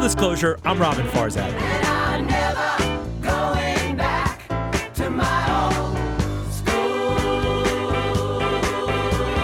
[0.00, 1.52] Full disclosure, I'm Roben Farzad.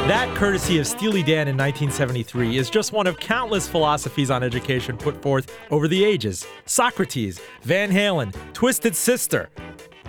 [0.08, 4.96] That, courtesy of Steely Dan in 1973, is just one of countless philosophies on education
[4.96, 6.46] put forth over the ages.
[6.64, 9.50] Socrates, Van Halen, Twisted Sister.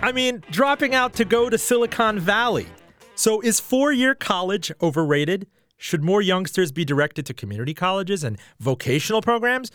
[0.00, 2.68] I mean, dropping out to go to Silicon Valley.
[3.16, 5.46] So, is four year college overrated?
[5.76, 9.70] Should more youngsters be directed to community colleges and vocational programs?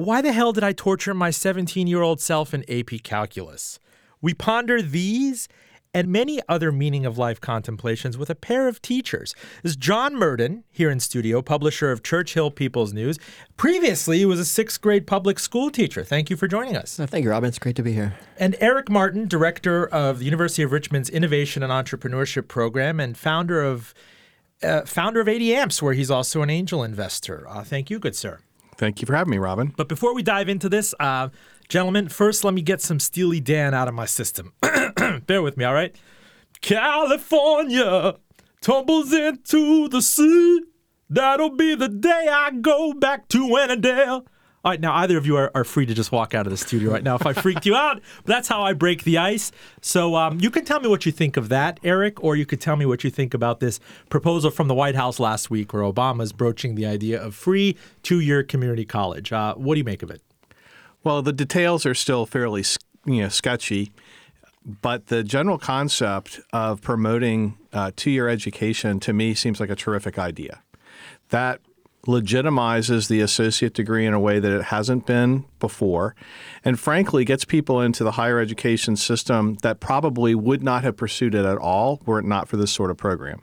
[0.00, 3.78] Why the hell did I torture my 17 year old self in AP Calculus?
[4.22, 5.46] We ponder these
[5.92, 9.34] and many other meaning of life contemplations with a pair of teachers.
[9.62, 13.18] This is John Murden, here in studio, publisher of Church Hill People's News.
[13.58, 16.02] Previously, he was a sixth grade public school teacher.
[16.02, 16.98] Thank you for joining us.
[16.98, 17.48] Oh, thank you, Roben.
[17.48, 18.14] It's great to be here.
[18.38, 23.62] And Eric Martin, director of the University of Richmond's Innovation and Entrepreneurship Program and founder
[23.62, 23.92] of
[24.62, 27.46] uh, founder of 80 Amps, where he's also an angel investor.
[27.46, 28.40] Uh, thank you, good sir.
[28.80, 29.76] Thank you for having me, Roben.
[29.76, 31.28] But before we dive into this, uh,
[31.68, 34.54] gentlemen, first let me get some Steely Dan out of my system.
[35.26, 35.94] Bear with me, all right?
[36.62, 38.14] California
[38.62, 40.62] tumbles into the sea.
[41.10, 44.26] That'll be the day I go back to Annandale.
[44.62, 46.56] All right, now either of you are, are free to just walk out of the
[46.58, 48.02] studio right now if I freaked you out.
[48.24, 49.52] But that's how I break the ice.
[49.80, 52.60] So um, you can tell me what you think of that, Eric, or you could
[52.60, 53.80] tell me what you think about this
[54.10, 58.20] proposal from the White House last week where Obama's broaching the idea of free two
[58.20, 59.32] year community college.
[59.32, 60.20] Uh, what do you make of it?
[61.02, 62.62] Well, the details are still fairly
[63.06, 63.92] you know, sketchy,
[64.82, 69.76] but the general concept of promoting uh, two year education to me seems like a
[69.76, 70.60] terrific idea.
[71.30, 71.62] That
[72.06, 76.14] legitimizes the associate degree in a way that it hasn't been before,
[76.64, 81.34] and frankly gets people into the higher education system that probably would not have pursued
[81.34, 83.42] it at all were it not for this sort of program.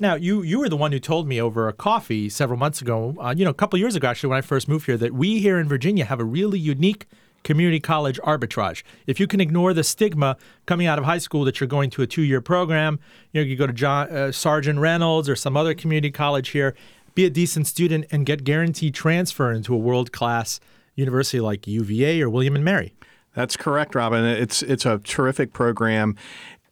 [0.00, 3.14] Now, you you were the one who told me over a coffee several months ago,
[3.20, 5.38] uh, you know, a couple years ago actually, when I first moved here, that we
[5.38, 7.06] here in Virginia have a really unique
[7.44, 8.82] community college arbitrage.
[9.06, 10.36] If you can ignore the stigma
[10.66, 13.00] coming out of high school that you're going to a two-year program,
[13.32, 16.74] you know, you go to John, uh, Sargeant Reynolds or some other community college here,
[17.14, 20.60] be a decent student and get guaranteed transfer into a world-class
[20.94, 22.94] university like UVA or William and Mary.
[23.34, 24.24] That's correct, Roben.
[24.24, 26.16] It's it's a terrific program.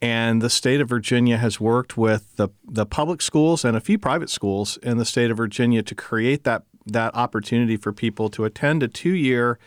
[0.03, 3.99] And the state of Virginia has worked with the, the public schools and a few
[3.99, 8.47] private schools in the state of Virginia to create that, that opportunity for people to
[8.47, 9.59] attend a two year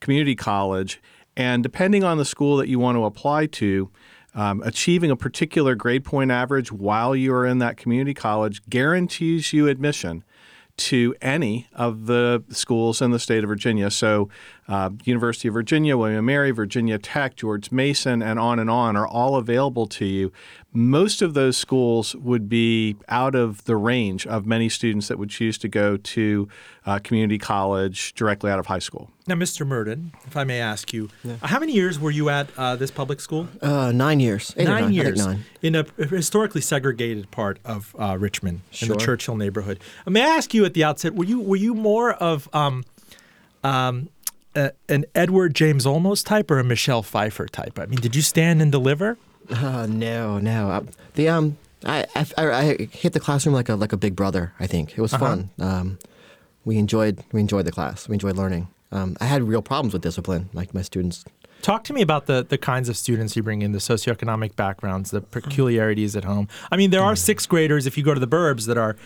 [0.00, 1.00] community college.
[1.34, 3.90] And depending on the school that you want to apply to,
[4.34, 9.52] um, achieving a particular grade point average while you are in that community college guarantees
[9.52, 10.24] you admission
[10.76, 13.90] to any of the schools in the state of Virginia.
[13.90, 14.28] So,
[14.70, 19.06] uh, University of Virginia, William Mary, Virginia Tech, George Mason, and on and on are
[19.06, 20.32] all available to you.
[20.72, 25.28] Most of those schools would be out of the range of many students that would
[25.28, 26.48] choose to go to
[26.86, 29.10] uh, community college directly out of high school.
[29.26, 29.66] Now, Mr.
[29.66, 31.34] Murden, if I may ask you, yeah.
[31.42, 33.48] how many years were you at uh, this public school?
[33.60, 34.56] Uh, nine years.
[34.56, 35.26] Nine years.
[35.26, 35.44] Nine.
[35.62, 38.86] In a historically segregated part of uh, Richmond, sure.
[38.86, 39.80] in the Church Hill neighborhood.
[40.06, 42.84] Uh, may I ask you at the outset, were you were you more of um,
[43.64, 44.08] um,
[44.54, 47.78] a, an Edward James Olmos type or a Michelle Pfeiffer type?
[47.78, 49.18] I mean, did you stand and deliver?
[49.48, 50.70] Uh, no, no.
[50.70, 50.82] Uh,
[51.14, 54.52] the um, I, I, I hit the classroom like a like a big brother.
[54.60, 55.24] I think it was uh-huh.
[55.24, 55.50] fun.
[55.58, 55.98] Um,
[56.64, 58.08] we enjoyed we enjoyed the class.
[58.08, 58.68] We enjoyed learning.
[58.92, 60.50] Um, I had real problems with discipline.
[60.52, 61.24] Like my students.
[61.62, 65.10] Talk to me about the the kinds of students you bring in, the socioeconomic backgrounds,
[65.10, 66.48] the peculiarities at home.
[66.70, 67.18] I mean, there are mm.
[67.18, 68.96] sixth graders if you go to the burbs that are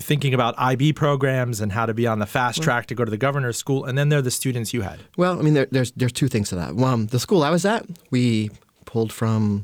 [0.00, 3.10] thinking about IB programs and how to be on the fast track to go to
[3.10, 5.00] the governor's school, and then there are the students you had.
[5.16, 6.74] Well, I mean, there, there's there's two things to that.
[6.74, 8.50] One, the school I was at, we
[8.84, 9.62] pulled from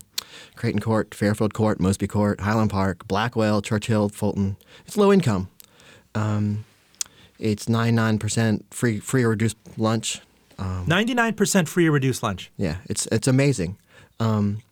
[0.57, 4.57] Creighton Court, Fairfield Court, Mosby Court, Highland Park, Blackwell, Church Hill, Fulton.
[4.87, 5.49] It's low income.
[6.15, 6.65] Um,
[7.39, 10.21] it's 99% free free or reduced lunch.
[10.59, 12.51] Um, 99% free or reduced lunch.
[12.57, 13.79] Yeah, it's it's amazing.
[14.19, 14.63] Um,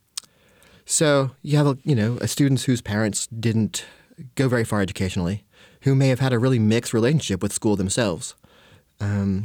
[0.85, 3.87] so you have you know students whose parents didn't
[4.35, 5.45] go very far educationally,
[5.83, 8.35] who may have had a really mixed relationship with school themselves.
[9.01, 9.45] Um,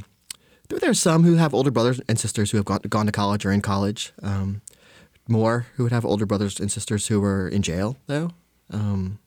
[0.70, 3.46] there are some who have older brothers and sisters who have gone, gone to college
[3.46, 4.12] or in college.
[4.22, 4.62] Um,
[5.28, 8.32] more who would have older brothers and sisters who were in jail, though.
[8.70, 9.20] Um,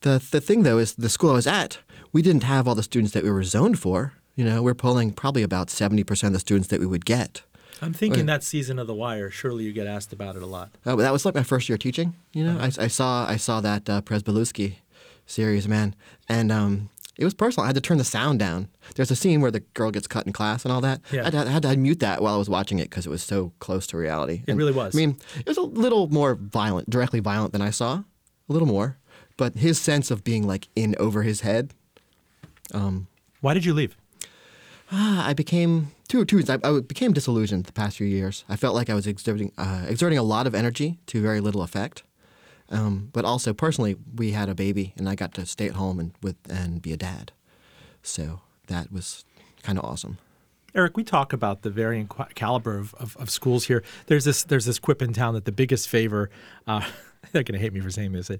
[0.00, 1.78] the the thing though is the school I was at,
[2.12, 4.14] we didn't have all the students that we were zoned for.
[4.36, 7.42] You know, we're pulling probably about seventy percent of the students that we would get.
[7.82, 9.30] I'm thinking that season of The Wire.
[9.30, 10.70] Surely you get asked about it a lot.
[10.86, 12.14] Oh, that was like my first year teaching.
[12.32, 12.70] You know, uh-huh.
[12.78, 14.00] I, I, saw I saw that uh,
[15.26, 15.94] series, man,
[16.28, 17.64] and um, it was personal.
[17.64, 18.68] I had to turn the sound down.
[18.96, 21.00] There's a scene where the girl gets cut in class and all that.
[21.12, 21.22] Yeah.
[21.22, 23.22] I, had, I had to mute that while I was watching it because it was
[23.22, 24.42] so close to reality.
[24.46, 24.94] It and, really was.
[24.94, 28.02] I mean, it was a little more violent, directly violent than I saw,
[28.48, 28.98] a little more.
[29.36, 31.72] But his sense of being like in over his head.
[32.72, 33.08] Um,
[33.40, 33.96] Why did you leave?
[34.90, 36.42] Ah, I became two two.
[36.48, 38.44] I, I became disillusioned the past few years.
[38.48, 41.62] I felt like I was exerting uh, exerting a lot of energy to very little
[41.62, 42.02] effect.
[42.70, 46.00] Um, but also personally, we had a baby, and I got to stay at home
[46.00, 47.32] and with and be a dad.
[48.02, 49.24] So that was
[49.62, 50.18] kind of awesome.
[50.74, 53.84] Eric, we talk about the varying caliber of, of, of, schools here.
[54.06, 56.30] There's this there's this quip in town that the biggest favor.
[56.66, 56.80] Uh,
[57.32, 58.30] they're going to hate me for saying this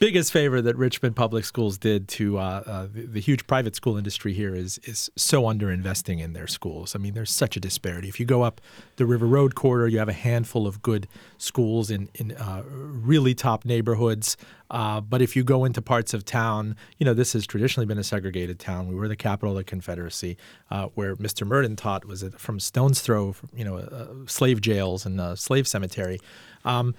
[0.00, 3.98] biggest favor that Richmond Public Schools did to uh, uh, the, the, huge private school
[3.98, 6.96] industry here is is so underinvesting in their schools.
[6.96, 8.08] I mean, there's such a disparity.
[8.08, 8.62] If you go up
[8.96, 11.06] the River Road corridor, you have a handful of good
[11.36, 14.38] schools in in uh, really top neighborhoods.
[14.70, 17.98] Uh, but if you go into parts of town, you know this has traditionally been
[17.98, 18.88] a segregated town.
[18.88, 20.38] We were the capital of the Confederacy,
[20.70, 21.46] uh, where Mr.
[21.46, 26.20] Murden taught was from stone's throw, you know, uh, slave jails and slave cemetery.
[26.64, 26.94] Um,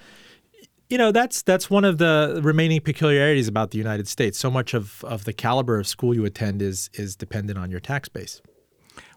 [0.88, 4.38] you know that's that's one of the remaining peculiarities about the United States.
[4.38, 7.80] So much of, of the caliber of school you attend is is dependent on your
[7.80, 8.40] tax base.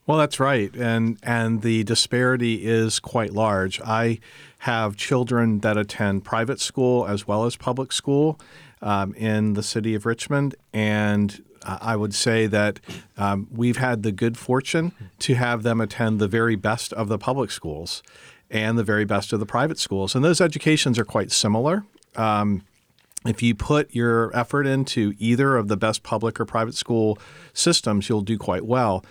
[0.08, 3.82] Well, that's right, and and the disparity is quite large.
[3.82, 4.20] I
[4.60, 8.40] have children that attend private school as well as public school
[8.82, 12.80] um, in the city of Richmond, and I would say that
[13.18, 17.18] um, we've had the good fortune to have them attend the very best of the
[17.18, 18.04] public schools
[18.50, 20.16] and the very best of the private schools.
[20.16, 21.84] And those educations are quite similar.
[22.16, 22.64] Um,
[23.26, 27.18] if you put your effort into either of the best public or private school
[27.54, 29.04] systems, you'll do quite well.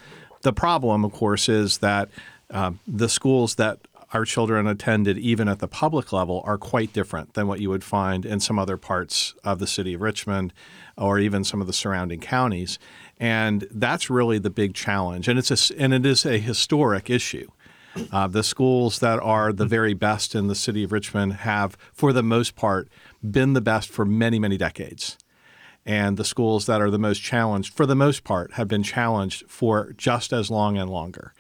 [0.42, 2.08] The problem, of course, is that
[2.50, 3.80] um, the schools that
[4.12, 7.82] our children attended, even at the public level, are quite different than what you would
[7.82, 10.52] find in some other parts of the city of Richmond
[10.96, 12.78] or even some of the surrounding counties.
[13.18, 15.26] And that's really the big challenge.
[15.26, 17.48] And it's a, and it is a historic issue.
[18.10, 22.12] Uh, the schools that are the very best in the city of Richmond have, for
[22.12, 22.88] the most part,
[23.22, 25.16] been the best for many, many decades.
[25.86, 29.44] And the schools that are the most challenged, for the most part, have been challenged
[29.48, 31.34] for just as long and longer.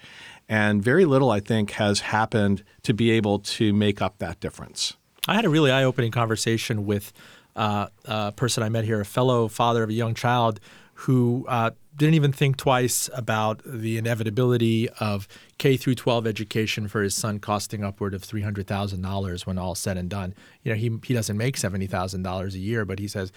[0.48, 4.94] And very little, I think, has happened to be able to make up that difference.
[5.26, 7.12] I had a really eye opening conversation with
[7.56, 10.60] uh, a person I met here, a fellow father of a young child
[10.94, 17.02] who uh, didn't even think twice about the inevitability of K through 12 education for
[17.02, 20.34] his son costing upward of $300,000 when all said and done.
[20.62, 23.32] You know, he he doesn't make $70,000 a year, but he says,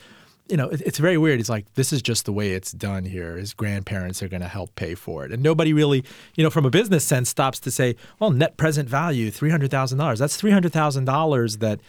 [0.49, 1.39] you know, it, it's very weird.
[1.39, 3.37] He's like, this is just the way it's done here.
[3.37, 5.31] His grandparents are going to help pay for it.
[5.31, 6.03] And nobody really,
[6.35, 10.17] you know, from a business sense stops to say, well, net present value, $300,000.
[10.17, 11.79] That's $300,000 that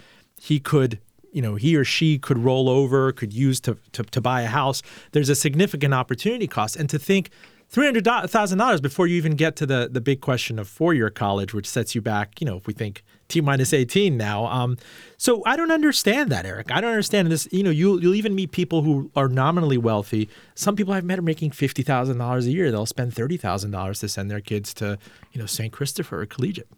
[0.41, 0.99] he could
[1.33, 4.47] you know he or she could roll over, could use to, to, to buy a
[4.47, 4.83] house.
[5.13, 7.31] There's a significant opportunity cost, and to think
[7.69, 10.95] three hundred thousand dollars before you even get to the the big question of four
[10.95, 12.41] year college, which sets you back.
[12.41, 14.47] You know, if we think T minus eighteen now.
[14.47, 14.77] Um,
[15.17, 16.73] so I don't understand that, Eric.
[16.73, 17.47] I don't understand this.
[17.53, 20.29] You know, you you'll even meet people who are nominally wealthy.
[20.55, 22.71] Some people I've met are making fifty thousand dollars a year.
[22.71, 24.99] They'll spend thirty thousand dollars to send their kids to
[25.33, 25.73] you know St.
[25.73, 26.69] Christopher or collegiate.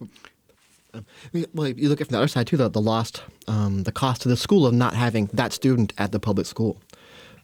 [0.93, 1.07] Um,
[1.55, 4.23] well, you look at from the other side too, the, the lost, um, the cost
[4.23, 6.81] to the school of not having that student at the public school.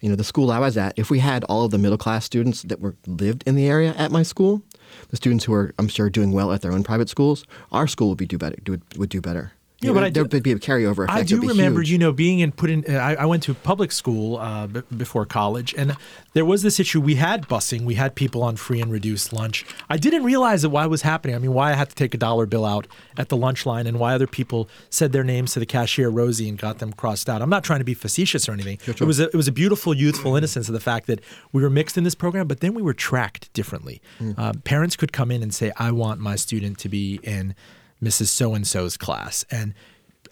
[0.00, 2.25] You know, the school I was at, if we had all of the middle class
[2.25, 4.62] students that were lived in the area at my school,
[5.08, 8.10] the students who are, I'm sure, doing well at their own private schools, our school
[8.10, 9.52] would be do better, would, would do better.
[9.81, 11.19] Yeah, but there would be a carryover effect.
[11.19, 11.90] I do remember, huge.
[11.90, 12.84] you know, being in put in.
[12.88, 15.94] Uh, I, I went to public school uh, b- before college, and
[16.32, 16.98] there was this issue.
[16.98, 17.82] We had busing.
[17.82, 19.67] We had people on free and reduced lunch.
[19.91, 21.36] I didn't realize that why it was happening.
[21.36, 22.86] I mean, why I had to take a dollar bill out
[23.19, 26.48] at the lunch line, and why other people said their names to the cashier Rosie
[26.48, 27.43] and got them crossed out.
[27.43, 28.79] I'm not trying to be facetious or anything.
[28.79, 29.05] Sure, sure.
[29.05, 31.20] It was a, it was a beautiful, youthful innocence of the fact that
[31.53, 34.00] we were mixed in this program, but then we were tracked differently.
[34.20, 34.39] Mm.
[34.39, 37.55] Uh, parents could come in and say, "I want my student to be in."
[38.03, 38.29] Mrs.
[38.29, 39.44] So and so's class.
[39.50, 39.74] And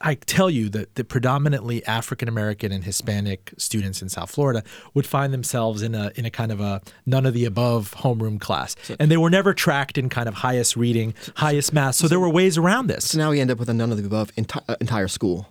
[0.01, 5.07] I tell you that the predominantly African American and Hispanic students in South Florida would
[5.07, 8.77] find themselves in a in a kind of a none of the above homeroom class,
[8.83, 11.95] so, and they were never tracked in kind of highest reading, highest math.
[11.95, 13.11] So, so, there were ways around this.
[13.11, 15.49] So now we end up with a none of the above enti- uh, entire school,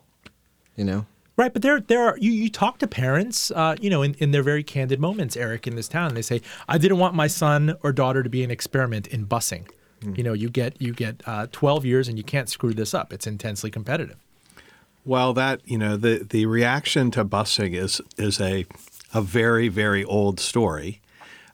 [0.76, 1.06] you know.
[1.36, 4.30] Right, but there, there are you, you talk to parents, uh, you know, in, in
[4.30, 6.10] their very candid moments, Eric, in this town.
[6.10, 9.26] And they say, "I didn't want my son or daughter to be an experiment in
[9.26, 9.68] busing."
[10.04, 10.18] Mm.
[10.18, 13.14] You know, you get you get uh, 12 years and you can't screw this up.
[13.14, 14.18] It's intensely competitive.
[15.06, 18.66] Well, that you know the the reaction to busing is is a
[19.14, 21.02] a very very old story.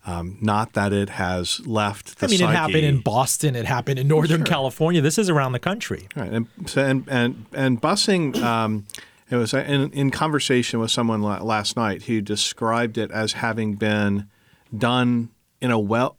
[0.05, 2.15] Um, not that it has left.
[2.23, 2.51] I mean, psyche.
[2.51, 3.55] it happened in Boston.
[3.55, 4.45] It happened in Northern sure.
[4.45, 5.01] California.
[5.01, 6.07] This is around the country.
[6.15, 8.41] Right, and and and, and busing.
[8.41, 8.85] Um,
[9.29, 14.27] it was in, in conversation with someone last night who described it as having been
[14.75, 15.29] done
[15.61, 16.17] in a well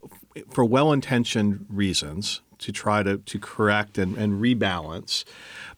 [0.50, 5.24] for well-intentioned reasons to try to to correct and, and rebalance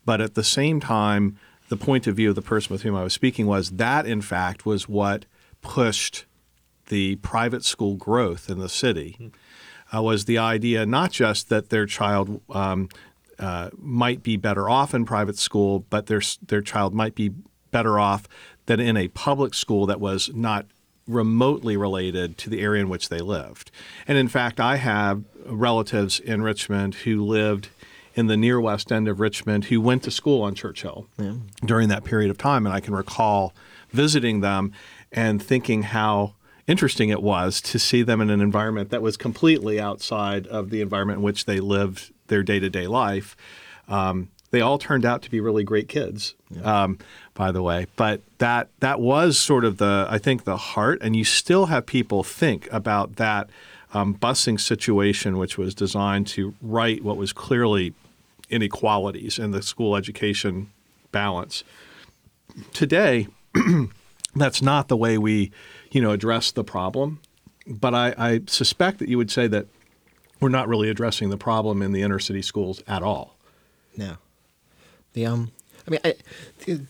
[0.05, 3.05] but at the same time, the point of view of the person with whom I
[3.05, 5.25] was speaking was that, in fact, was what
[5.61, 6.27] pushed
[6.87, 9.17] the private school growth in the city.
[9.95, 12.89] uh, was the idea not just that their child um,
[13.39, 17.31] uh, might be better off in private school, but their their child might be
[17.71, 18.27] better off
[18.67, 20.67] than in a public school that was not
[21.07, 23.71] remotely related to the area in which they lived.
[24.07, 27.69] And in fact, I have relatives in Richmond who lived
[28.15, 31.35] in the near west end of Richmond who went to school on Church Hill yeah.
[31.65, 32.67] during that period of time.
[32.67, 33.55] And I can recall
[33.91, 34.73] visiting them
[35.11, 36.35] and thinking how
[36.67, 40.81] interesting it was to see them in an environment that was completely outside of the
[40.81, 43.37] environment in which they lived their day to day life.
[43.89, 46.85] Um, they all turned out to be really great kids, yeah.
[46.85, 46.99] um,
[47.35, 47.87] by the way.
[47.97, 51.87] But that that was sort of the I think the heart, and you still have
[51.87, 53.49] people think about that
[53.95, 57.95] um, busing situation, which was designed to right what was clearly
[58.51, 60.71] inequalities in the school education
[61.11, 61.65] balance.
[62.73, 63.29] Today,
[64.35, 65.51] that's not the way we,
[65.91, 67.21] you know, address the problem.
[67.67, 69.67] But I, I suspect that you would say that
[70.41, 73.37] we're not really addressing the problem in the inner city schools at all.
[73.97, 74.17] No.
[75.13, 75.53] The um,
[75.87, 76.15] I mean, I,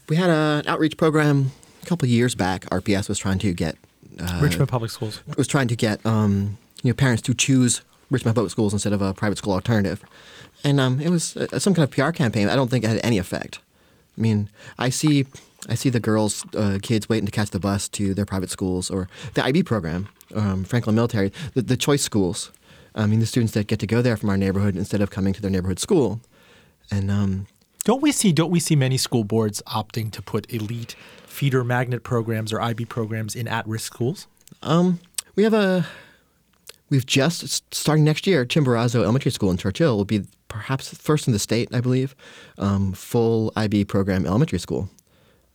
[0.08, 2.64] we had an outreach program a couple years back.
[2.66, 3.76] RPS was trying to get
[4.20, 8.34] uh, Richmond Public Schools was trying to get um, you know parents to choose Richmond
[8.34, 10.02] Public Schools instead of a private school alternative,
[10.64, 12.48] and um, it was uh, some kind of PR campaign.
[12.48, 13.58] I don't think it had any effect.
[14.16, 15.26] I mean, I see
[15.68, 18.90] I see the girls, uh, kids waiting to catch the bus to their private schools
[18.90, 22.50] or the IB program, um, Franklin Military, the, the choice schools.
[22.94, 25.32] I mean, the students that get to go there from our neighborhood instead of coming
[25.32, 26.20] to their neighborhood school,
[26.90, 27.46] and um,
[27.84, 30.94] don't we see don't we see many school boards opting to put elite
[31.26, 34.26] feeder magnet programs or IB programs in at-risk schools?
[34.62, 35.00] Um,
[35.34, 35.86] we have a
[36.90, 38.44] we've just starting next year.
[38.44, 42.14] Chimborazo Elementary School in Church Hill will be perhaps first in the state, I believe,
[42.58, 44.90] um, full IB program elementary school.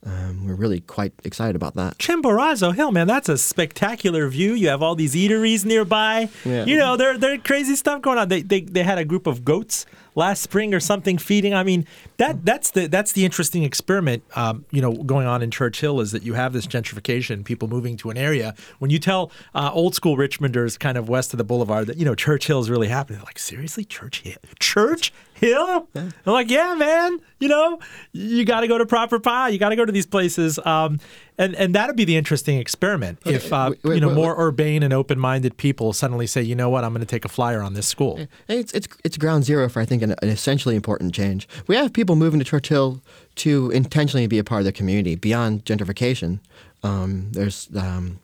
[0.06, 1.98] Um, we're really quite excited about that.
[1.98, 4.54] Chimborazo Hill, man, that's a spectacular view.
[4.54, 6.30] You have all these eateries nearby.
[6.46, 6.66] Yeah.
[6.66, 8.30] You know, there there crazy stuff going on.
[8.30, 9.86] They, they they had a group of goats
[10.18, 11.54] last spring or something feeding.
[11.54, 11.86] I mean,
[12.18, 14.24] that that's the that's the interesting experiment.
[14.36, 17.68] Um, you know, going on in Church Hill is that you have this gentrification, people
[17.68, 18.56] moving to an area.
[18.80, 22.04] When you tell uh, old school Richmonders, kind of west of the boulevard, that you
[22.04, 25.88] know Church Hill is really happening, they're like, seriously, Church Hill, Church Hill?
[25.94, 26.10] Yeah.
[26.26, 27.20] I'm like, yeah, man.
[27.40, 27.80] You know,
[28.12, 29.50] you got to go to proper pie.
[29.50, 30.58] You got to go to these places.
[30.66, 31.00] Um,
[31.38, 33.36] and and that'd be the interesting experiment okay.
[33.36, 36.56] if uh, wait, wait, you know wait, more urbane and open-minded people suddenly say, you
[36.56, 38.20] know what, I'm going to take a flyer on this school.
[38.48, 41.48] It's it's it's ground zero for I think an, an essentially important change.
[41.68, 43.02] We have people moving to Church Hill
[43.36, 46.40] to intentionally be a part of the community beyond gentrification.
[46.84, 48.20] Um, there's um,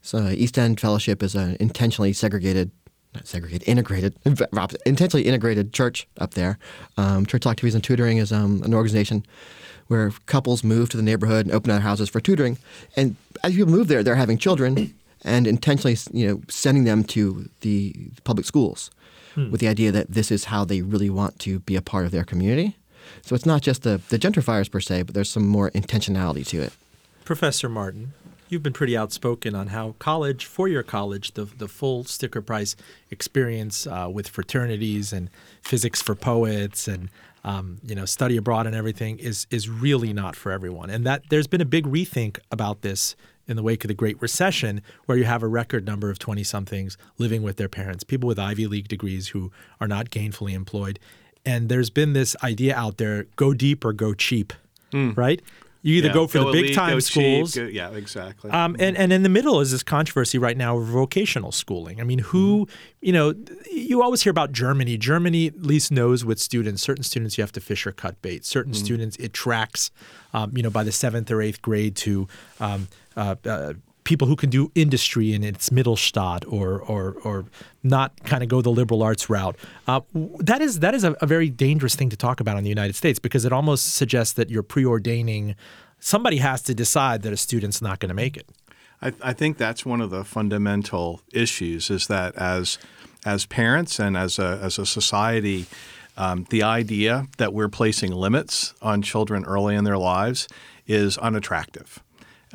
[0.00, 2.70] so East End Fellowship is an intentionally segregated
[3.14, 4.16] not segregated, integrated,
[4.86, 6.58] intentionally integrated church up there.
[6.96, 9.26] Um, church Activities and Tutoring is um, an organization
[9.88, 12.56] where couples move to the neighborhood and open their houses for tutoring.
[12.96, 17.48] And as people move there, they're having children and intentionally, you know, sending them to
[17.60, 18.90] the public schools
[19.34, 19.50] hmm.
[19.50, 22.10] with the idea that this is how they really want to be a part of
[22.10, 22.76] their community.
[23.22, 26.62] So it's not just the, the gentrifiers per se, but there's some more intentionality to
[26.62, 26.72] it.
[27.24, 28.12] Professor Martin,
[28.48, 32.76] you've been pretty outspoken on how college, for your college, the, the full sticker price
[33.10, 35.30] experience uh, with fraternities and
[35.62, 37.08] physics for poets and
[37.44, 40.90] um, you know, study abroad and everything is is really not for everyone.
[40.90, 44.20] And that there's been a big rethink about this in the wake of the Great
[44.20, 48.26] Recession, where you have a record number of 20 somethings living with their parents, people
[48.26, 50.98] with Ivy League degrees who are not gainfully employed.
[51.44, 54.52] And there's been this idea out there go deep or go cheap,
[54.92, 55.16] mm.
[55.16, 55.42] right?
[55.84, 57.54] You either yeah, go for go the big elite, time schools.
[57.54, 58.52] Cheap, go, yeah, exactly.
[58.52, 62.00] Um, and, and in the middle is this controversy right now of vocational schooling.
[62.00, 62.74] I mean, who, mm-hmm.
[63.00, 63.34] you know,
[63.68, 64.96] you always hear about Germany.
[64.96, 66.82] Germany at least knows with students.
[66.82, 68.44] Certain students you have to fish or cut bait.
[68.44, 68.84] Certain mm-hmm.
[68.84, 69.90] students it tracks,
[70.32, 72.28] um, you know, by the seventh or eighth grade to
[72.60, 77.44] um, uh, uh, people who can do industry in its Mittelstand or or or
[77.82, 79.56] not kind of go the liberal arts route.
[79.86, 80.00] Uh,
[80.40, 82.94] that is that is a, a, very dangerous thing to talk about in the United
[82.96, 85.54] States because it almost suggests that you're preordaining.
[86.00, 88.48] Somebody has to decide that a student's not going to make it.
[89.00, 92.78] I, I think that's one of the fundamental issues is that as
[93.24, 95.66] as parents and as a as a society.
[96.14, 100.46] Um, the idea that we're placing limits on children early in their lives
[100.86, 102.02] is unattractive.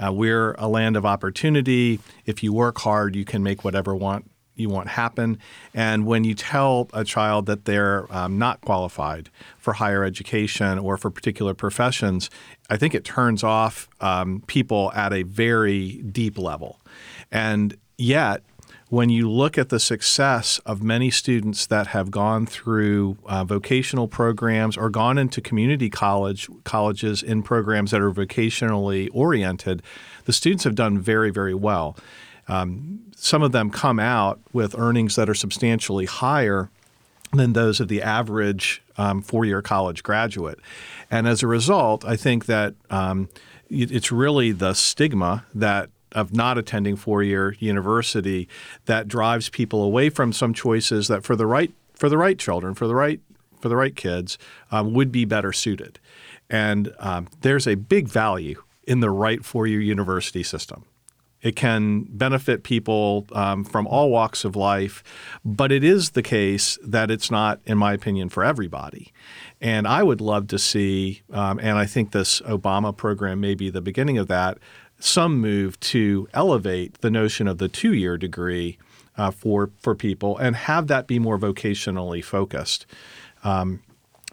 [0.04, 2.00] Uh, we're a land of opportunity.
[2.26, 5.38] If you work hard, you can make whatever want you want happen.
[5.74, 10.98] And when you tell a child that they're um, not qualified for higher education or
[10.98, 12.30] for particular professions,
[12.70, 16.80] I think it turns off um, people at a very deep level.
[17.32, 18.42] And yet,
[18.90, 24.08] when you look at the success of many students that have gone through uh, vocational
[24.08, 29.82] programs or gone into community college colleges in programs that are vocationally oriented,
[30.24, 31.98] the students have done very, very well.
[32.48, 36.70] um, some of them come out with earnings that are substantially higher
[37.34, 40.60] than those of the average um, four-year college graduate,
[41.12, 43.28] and as a result, I think that um,
[43.70, 48.48] it's really the stigma that of not attending four-year university
[48.86, 52.74] that drives people away from some choices that for the right for the right children
[52.74, 53.20] for the right
[53.62, 54.38] for the right kids
[54.72, 56.00] um, would be better suited.
[56.50, 60.86] And um, there's a big value in the right four-year university system.
[61.42, 65.04] It can benefit people um, from all walks of life,
[65.46, 69.12] but it is the case that it's not, in my opinion, for everybody.
[69.62, 73.70] And I would love to see, um, and I think this Obama program may be
[73.70, 74.58] the beginning of that,
[75.00, 78.78] some move to elevate the notion of the two year degree
[79.18, 82.86] uh, for, for people and have that be more vocationally focused.
[83.44, 83.82] Um,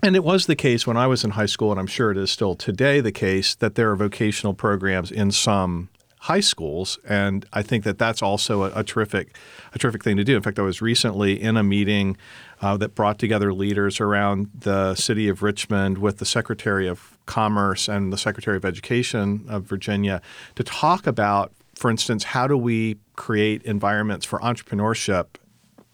[0.02, 2.18] and it was the case when I was in high school, and I'm sure it
[2.18, 7.47] is still today the case, that there are vocational programs in some high schools, and
[7.52, 9.37] I think that that's also a, a terrific,
[9.75, 10.37] a terrific thing to do.
[10.37, 12.16] In fact, I was recently in a meeting
[12.61, 17.88] uh, that brought together leaders around the city of Richmond with the Secretary of Commerce
[17.88, 20.21] and the Secretary of Education of Virginia
[20.54, 25.26] to talk about, for instance, how do we create environments for entrepreneurship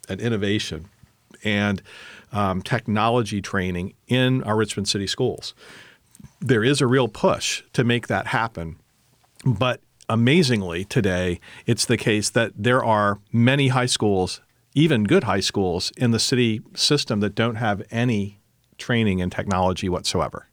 [0.09, 0.89] and innovation
[1.45, 1.83] and
[2.33, 5.55] um, technology training in our Richmond City schools.
[6.41, 8.77] There is a real push to make that happen.
[9.45, 14.41] But amazingly, today, it's the case that there are many high schools,
[14.75, 18.39] even good high schools, in the city system that don't have any
[18.77, 20.47] training in technology whatsoever.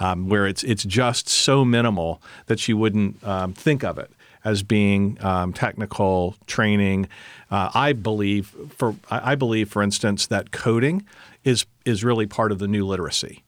[0.00, 4.12] Um, where it's it's just so minimal that you wouldn't um, think of it
[4.44, 7.08] as being um, technical training.
[7.50, 11.04] Uh, I believe for I believe, for instance, that coding
[11.44, 13.44] is is really part of the new literacy.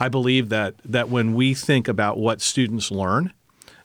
[0.00, 3.32] I believe that that when we think about what students learn,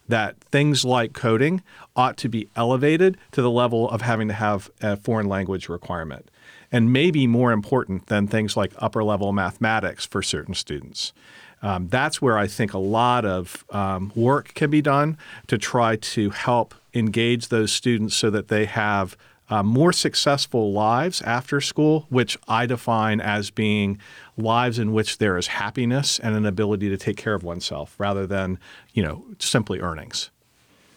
[0.08, 1.62] that things like coding
[1.96, 6.32] ought to be elevated to the level of having to have a foreign language requirement,
[6.72, 11.14] and maybe more important than things like upper level mathematics for certain students.
[11.62, 15.18] Um, that's where I think a lot of um, work can be done
[15.48, 19.18] to try to help engage those students so that they have
[19.50, 24.00] uh, more successful lives after school, which I define as being
[24.36, 28.28] lives in which there is happiness and an ability to take care of oneself rather
[28.28, 28.60] than,
[28.94, 30.30] you know, simply earnings.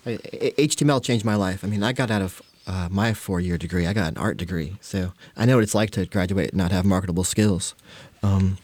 [0.05, 1.63] HTML changed my life.
[1.63, 3.87] I mean, I got out of uh, my four-year degree.
[3.87, 6.73] I got an art degree, so I know what it's like to graduate and not
[6.73, 7.75] have marketable skills.
[8.23, 8.59] Um,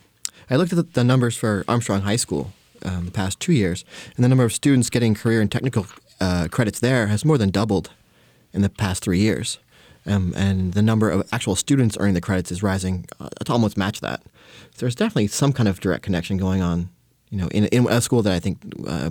[0.48, 2.52] I looked at the, numbers for Armstrong High School
[2.84, 5.86] um, the past two years, and the number of students getting career and technical
[6.20, 7.90] uh, credits there has more than doubled
[8.52, 9.58] in the past three years.
[10.06, 13.76] Um, and the number of actual students earning the credits is rising uh, to almost
[13.76, 14.22] match that.
[14.70, 16.90] So there's definitely some kind of direct connection going on,
[17.30, 19.10] you know, in, in a school that I think uh,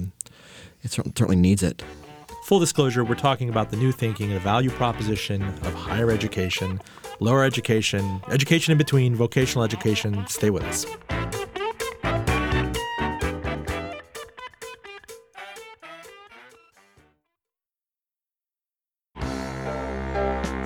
[0.84, 1.84] it certainly needs it.
[2.46, 6.80] Full disclosure, we're talking about the new thinking and the value proposition of higher education,
[7.20, 10.26] lower education, education in between, vocational education.
[10.28, 10.86] Stay with us.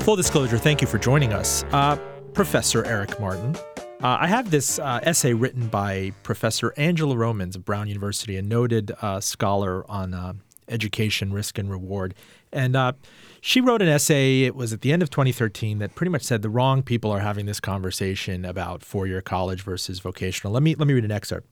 [0.03, 1.63] Full disclosure, thank you for joining us.
[1.71, 1.95] Uh,
[2.33, 3.55] Professor Eric Martin.
[4.01, 8.41] Uh, I have this uh, essay written by Professor Angela Romans of Brown University, a
[8.41, 10.33] noted uh, scholar on uh,
[10.69, 12.15] education, risk, and reward.
[12.53, 12.93] And uh,
[13.41, 16.41] she wrote an essay, it was at the end of 2013, that pretty much said
[16.41, 20.53] the wrong people are having this conversation about four year college versus vocational.
[20.53, 21.47] Let me, let me read an excerpt.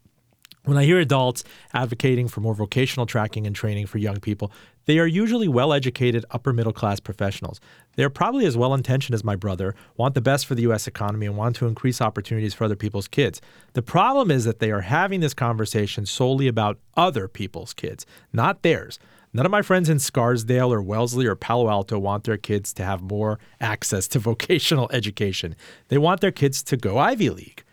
[0.67, 4.51] When I hear adults advocating for more vocational tracking and training for young people,
[4.83, 7.61] they are usually well educated, upper middle class professionals.
[7.95, 10.85] They are probably as well intentioned as my brother, want the best for the U.S.
[10.85, 13.41] economy, and want to increase opportunities for other people's kids.
[13.73, 18.61] The problem is that they are having this conversation solely about other people's kids, not
[18.61, 18.99] theirs.
[19.33, 22.83] None of my friends in Scarsdale or Wellesley or Palo Alto want their kids to
[22.83, 25.55] have more access to vocational education.
[25.89, 27.63] They want their kids to go Ivy League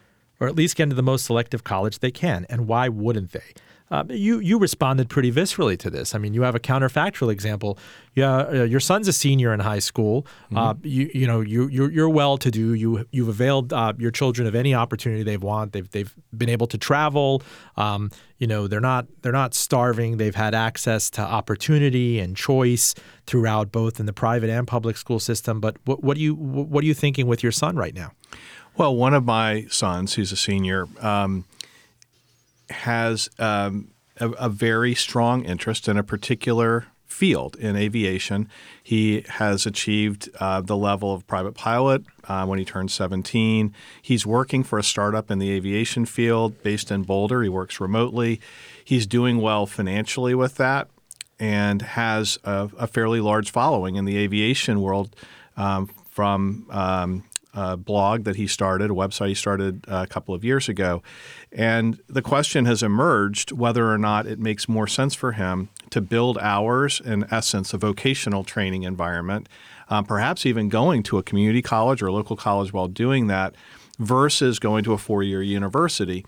[0.40, 2.46] or at least get into the most selective college they can.
[2.48, 3.54] And why wouldn't they?
[3.90, 6.14] Uh, you you responded pretty viscerally to this.
[6.14, 7.78] I mean, you have a counterfactual example.
[8.14, 10.26] Yeah, uh, your son's a senior in high school.
[10.46, 10.56] Mm-hmm.
[10.56, 12.72] Uh, you you know you you're, you're well to do.
[12.72, 15.72] You you've availed uh, your children of any opportunity they've want.
[15.72, 17.42] They've they've been able to travel.
[17.76, 20.16] Um, you know they're not they're not starving.
[20.16, 22.94] They've had access to opportunity and choice
[23.26, 25.60] throughout both in the private and public school system.
[25.60, 28.12] But what what do you what are you thinking with your son right now?
[28.76, 31.44] Well, one of my sons, who's a senior, um,
[32.70, 38.48] has um, a, a, very strong interest in a particular field in aviation.
[38.82, 43.72] He has achieved uh, the level of private pilot uh, when he turned 17.
[44.02, 47.42] He's working for a startup in the aviation field based in Boulder.
[47.42, 48.40] He works remotely.
[48.84, 50.88] He's doing well financially with that.
[51.38, 55.14] and has a, a fairly large following in the aviation world
[55.56, 57.24] um, from um,
[57.54, 61.02] a blog that he started, a website he started a couple of years ago.
[61.52, 66.00] And the question has emerged whether or not it makes more sense for him to
[66.00, 69.48] build ours, in essence, a vocational training environment,
[69.88, 73.54] um, perhaps even going to a community college or local college while doing that,
[73.98, 76.26] versus going to a four year university.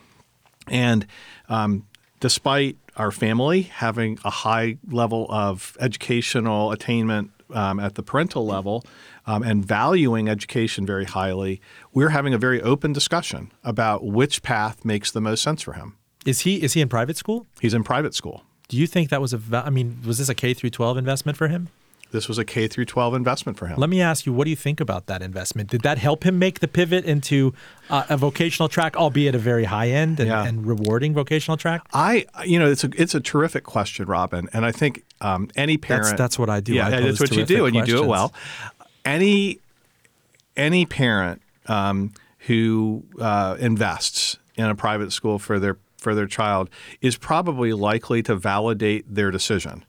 [0.68, 1.06] And
[1.48, 1.86] um,
[2.20, 8.84] despite our family having a high level of educational attainment um, at the parental level
[9.26, 11.60] um, and valuing education very highly,
[11.92, 15.96] we're having a very open discussion about which path makes the most sense for him.
[16.24, 17.46] Is he is he in private school?
[17.60, 18.42] He's in private school.
[18.68, 19.40] Do you think that was a?
[19.52, 21.68] I mean, was this a K through 12 investment for him?
[22.12, 23.78] This was a K through 12 investment for him.
[23.78, 25.70] Let me ask you, what do you think about that investment?
[25.70, 27.52] Did that help him make the pivot into
[27.90, 30.44] uh, a vocational track, albeit a very high end and, Yeah.
[30.44, 31.82] and rewarding vocational track?
[31.92, 35.76] I, you know, it's a it's a terrific question, Roben, and I think um, any
[35.76, 36.04] parent.
[36.04, 36.74] That's- that's what I do.
[36.74, 38.32] Yeah, I that's what you do, terrific and you do it well.
[39.04, 39.60] Any
[40.56, 46.70] any parent um, who uh, invests in a private school for their for their child
[47.00, 49.84] is probably likely to validate their decision.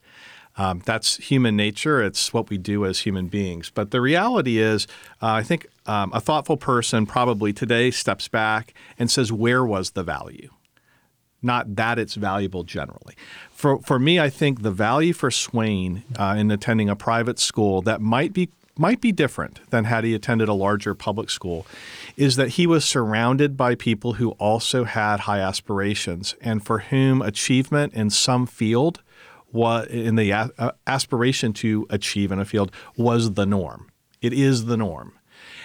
[0.60, 2.02] Um, that's human nature.
[2.02, 3.70] It's what we do as human beings.
[3.70, 4.88] But the reality is,
[5.22, 9.92] uh, I think um, a thoughtful person probably today steps back and says, "Where was
[9.92, 10.50] the value?"
[11.44, 13.14] not that it's valuable generally.
[13.58, 17.82] For for me, I think the value for Swain uh, in attending a private school
[17.82, 21.66] that might be might be different than had he attended a larger public school
[22.16, 27.24] is that he was surrounded by people who also had high aspirations and for whom
[27.24, 29.02] achievement in some field
[29.52, 33.90] was in the uh, aspiration to achieve in a field was the norm.
[34.22, 35.17] It is the norm.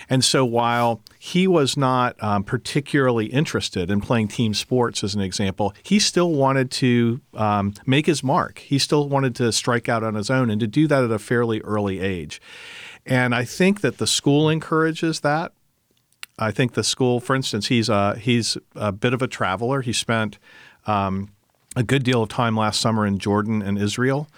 [0.08, 5.20] And so while he was not um, particularly interested in playing team sports, as an
[5.20, 8.58] example, he still wanted to um, make his mark.
[8.58, 11.18] He still wanted to strike out on his own and to do that at a
[11.18, 12.40] fairly early age.
[13.06, 15.52] And I think that the school encourages that.
[16.38, 19.82] I think the school, for instance, he's a, he's a bit of a traveler.
[19.82, 20.38] He spent
[20.86, 21.30] um,
[21.76, 24.28] a good deal of time last summer in Jordan and Israel.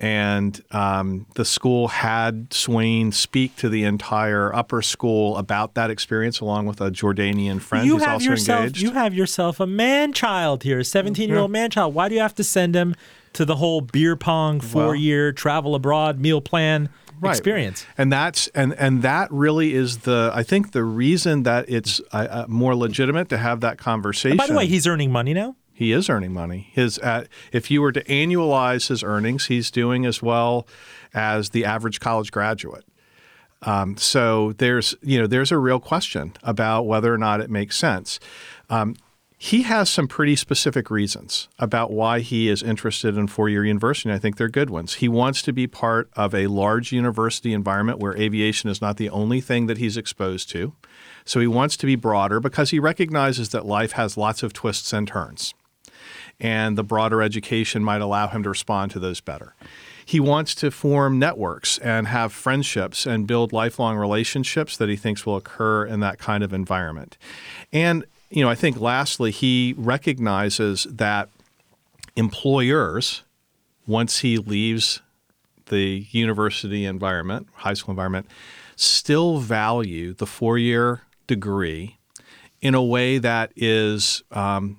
[0.00, 6.40] And um, the school had Swain speak to the entire upper school about that experience,
[6.40, 8.80] along with a Jordanian friend you who's have also yourself engaged.
[8.80, 11.92] you have yourself a man child here, a 17 year old man child.
[11.94, 12.94] Why do you have to send him
[13.34, 16.88] to the whole beer pong four year travel abroad meal plan
[17.22, 17.32] Right.
[17.32, 17.84] experience?
[17.98, 22.16] and that's and and that really is the I think the reason that it's uh,
[22.30, 24.38] uh, more legitimate to have that conversation.
[24.38, 25.56] By the way, he's earning money now.
[25.80, 26.68] He is earning money.
[26.74, 30.66] His uh, if you were to annualize his earnings, he's doing as well
[31.14, 32.84] as the average college graduate.
[33.62, 37.78] Um, so there's you know there's a real question about whether or not it makes
[37.78, 38.20] sense.
[38.68, 38.94] Um,
[39.38, 44.10] he has some pretty specific reasons about why he is interested in four-year university.
[44.10, 44.96] and I think they're good ones.
[44.96, 49.08] He wants to be part of a large university environment where aviation is not the
[49.08, 50.74] only thing that he's exposed to.
[51.24, 54.92] So he wants to be broader because he recognizes that life has lots of twists
[54.92, 55.54] and turns
[56.40, 59.54] and the broader education might allow him to respond to those better.
[60.04, 65.24] He wants to form networks and have friendships and build lifelong relationships that he thinks
[65.24, 67.16] will occur in that kind of environment.
[67.72, 71.28] And you know, I think lastly, he recognizes that
[72.16, 73.22] employers,
[73.86, 75.00] once he leaves
[75.66, 78.26] the university environment, high school environment,
[78.76, 81.98] still value the four year degree
[82.60, 84.78] in a way that is um,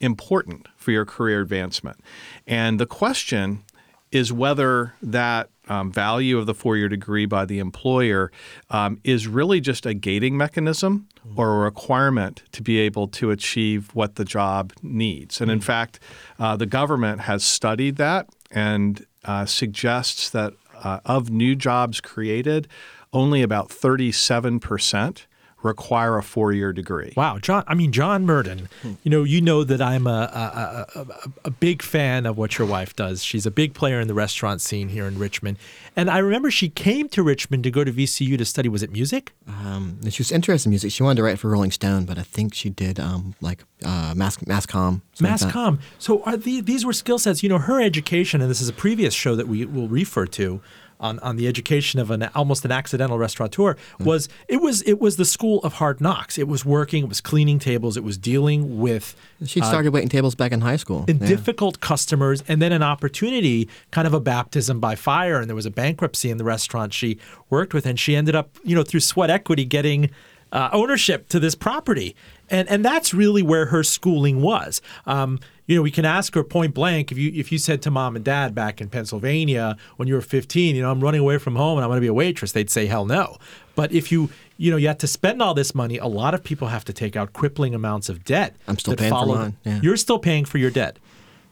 [0.00, 1.98] important for your career advancement.
[2.46, 3.64] And the question
[4.12, 8.30] is whether that um, value of the four year degree by the employer
[8.70, 13.92] um, is really just a gating mechanism or a requirement to be able to achieve
[13.94, 15.40] what the job needs.
[15.40, 15.98] And in fact,
[16.38, 20.52] uh, the government has studied that and uh, suggests that
[20.84, 22.68] uh, of new jobs created,
[23.12, 25.26] only about 37%
[25.66, 27.12] require a four year degree.
[27.16, 27.64] Wow, John.
[27.66, 28.68] I mean, John Murden.
[29.02, 32.58] You know, you know that I'm a, a, a, a, a big fan of what
[32.58, 33.22] your wife does.
[33.22, 35.58] She's a big player in the restaurant scene here in Richmond,
[35.94, 38.68] and I remember she came to Richmond to go to VCU to study.
[38.68, 39.32] Was it music?
[39.48, 40.92] Um, she was interested in music.
[40.92, 44.14] She wanted to write for Rolling Stone, but I think she did um, like uh,
[44.16, 45.02] mass mass com.
[45.12, 45.46] something like that.
[45.46, 45.78] Mass comm.
[45.98, 47.42] So are the, these were skill sets.
[47.42, 50.60] You know, her education, and this is a previous show that we will refer to
[51.00, 53.76] on, on the education of an almost an accidental restaurateur.
[54.00, 56.38] Was it was it was the school of hard knocks.
[56.38, 57.04] It was working.
[57.04, 57.96] It was cleaning tables.
[57.96, 61.04] It was dealing with She started waiting tables back in high school.
[61.08, 61.28] and Yeah.
[61.28, 65.38] difficult customers, and then an opportunity, kind of a baptism by fire.
[65.40, 67.18] And there was a bankruptcy in the restaurant she
[67.50, 70.10] worked with, and she ended up, you know, through sweat equity, getting
[70.52, 72.14] uh, ownership to this property.
[72.48, 74.80] And and that's really where her schooling was.
[75.06, 77.90] Um, you know, we can ask her point blank if you if you said to
[77.90, 81.38] mom and dad back in Pennsylvania when you were 15, you know, I'm running away
[81.38, 83.36] from home and I'm going to be a waitress, they'd say hell no.
[83.74, 86.42] But if you you know you have to spend all this money, a lot of
[86.42, 88.56] people have to take out crippling amounts of debt.
[88.66, 89.80] I'm still paying for mine, yeah.
[89.82, 90.98] You're still paying for your debt.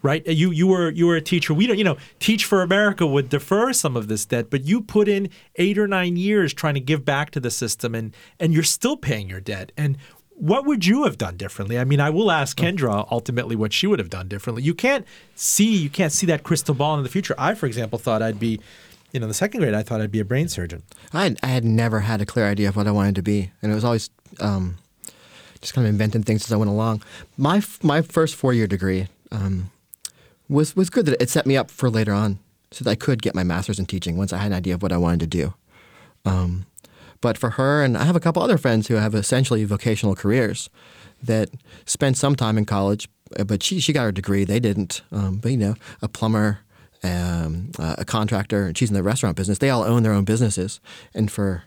[0.03, 1.55] Right, uh, you you were you were a teacher.
[1.55, 4.83] We don't, you know, Teach for America would defer some of this debt, but you
[4.83, 8.53] put in eight or nine years trying to give back to the system, and and
[8.53, 9.72] you're still paying your debt.
[9.79, 9.96] And
[10.37, 11.79] what would you have done differently?
[11.79, 14.62] I mean, I will ask Kendra ultimately what she would have done differently.
[14.62, 17.35] You can't see you can't see that crystal ball in the future.
[17.38, 18.61] I, for example, thought I'd be,
[19.12, 20.83] you know, in the second grade, I thought I'd be a brain surgeon.
[21.12, 23.53] I had, I had never had a clear idea of what I wanted to be,
[23.62, 24.77] and it was always um,
[25.61, 27.03] just kind of inventing things as I went along.
[27.37, 29.70] My my first four year degree um,
[30.49, 33.23] was was good that it set me up for later on, so that I could
[33.23, 35.27] get my master's in teaching once I had an idea of what I wanted to
[35.27, 35.55] do.
[36.25, 36.66] Um,
[37.25, 40.69] but for her, and I have a couple other friends who have essentially vocational careers
[41.23, 41.49] that
[41.87, 43.09] spent some time in college,
[43.39, 45.01] uh, but she she got her degree, they didn't.
[45.11, 46.59] Um, but you know, a plumber,
[47.03, 49.57] um, uh, a contractor, and she's in the restaurant business.
[49.57, 50.81] They all own their own businesses,
[51.15, 51.65] and for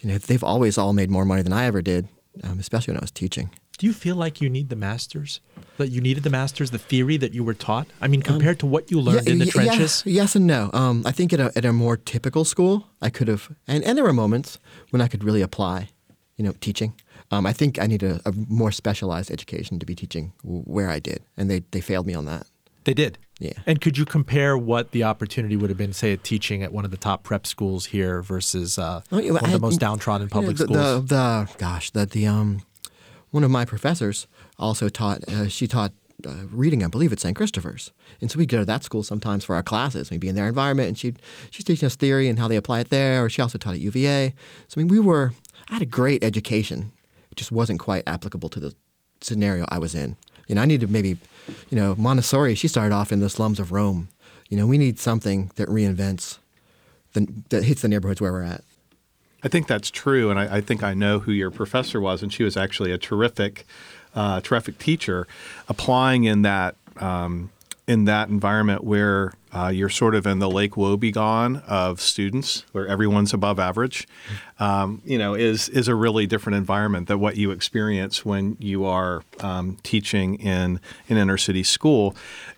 [0.00, 2.08] you know, they've always all made more money than I ever did,
[2.42, 3.50] um, especially when I was teaching.
[3.78, 5.40] Do you feel like you need the masters?
[5.78, 7.88] That you needed the masters, the theory that you were taught?
[8.00, 10.02] I mean, compared to what you learned in the Um, yeah, trenches?
[10.06, 10.70] yes and no.
[10.72, 13.98] Um, I think at a, at a more typical school, I could have, and, and
[13.98, 14.58] there were moments
[14.90, 15.88] when I could really apply,
[16.36, 16.94] you know, teaching.
[17.32, 21.00] Um, I think I need a, a more specialized education to be teaching where I
[21.00, 22.46] did, and they, they failed me on that.
[22.84, 23.18] They did.
[23.40, 23.54] Yeah.
[23.66, 26.84] And could you compare what the opportunity would have been, say, at teaching at one
[26.84, 30.28] of the top prep schools here versus uh, Oh, yeah, one of the most downtrodden
[30.28, 31.08] you know, public the, schools?
[31.08, 32.60] The, the gosh, the the um,
[33.34, 34.28] one of my professors
[34.60, 35.28] also taught.
[35.28, 35.92] Uh, she taught
[36.24, 37.36] uh, reading, I believe, at St.
[37.36, 40.08] Christopher's, and so we'd go to that school sometimes for our classes.
[40.08, 41.20] We'd be in their environment, and she'd,
[41.50, 43.24] she's teaching us theory and how they apply it there.
[43.24, 44.32] Or she also taught at UVA.
[44.68, 45.32] So I mean, we were.
[45.68, 46.92] I had a great education.
[47.32, 48.74] It just wasn't quite applicable to the
[49.20, 50.16] scenario I was in.
[50.46, 51.16] You know, I needed maybe,
[51.70, 52.54] you know, Montessori.
[52.54, 54.08] She started off in the slums of Rome.
[54.48, 56.38] You know, we need something that reinvents,
[57.14, 58.62] the, that hits the neighborhoods where we're at.
[59.44, 62.32] I think that's true, and I, I think I know who your professor was, and
[62.32, 63.66] she was actually a terrific,
[64.14, 65.28] uh, terrific teacher,
[65.68, 67.50] applying in that um,
[67.86, 72.86] in that environment where uh, you're sort of in the Lake Wobegon of students, where
[72.86, 74.08] everyone's above average.
[74.58, 78.86] Um, you know, is is a really different environment than what you experience when you
[78.86, 80.80] are um, teaching in
[81.10, 82.16] an inner city school.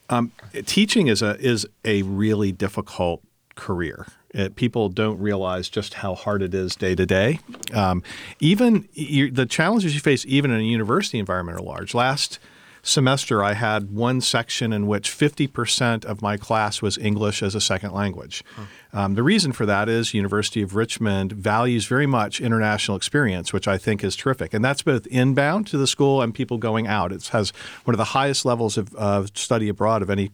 [0.08, 0.30] Um,
[0.66, 3.22] teaching is a is a really difficult
[3.56, 4.06] career.
[4.30, 7.40] It, people don't realize just how hard it is day to day.
[7.72, 8.02] Um,
[8.40, 11.94] Even you, the challenges you face, even in a university environment, are large.
[11.94, 12.38] Last
[12.82, 17.60] semester, I had one section in which 50% of my class was English as a
[17.60, 18.44] second language.
[18.92, 23.66] Um, the reason for that is University of Richmond values very much international experience, which
[23.66, 27.10] I think is terrific, and that's both inbound to the school and people going out.
[27.12, 27.52] It has
[27.84, 30.30] one of the highest levels of, of study abroad of any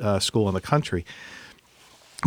[0.00, 1.04] uh, school in the country.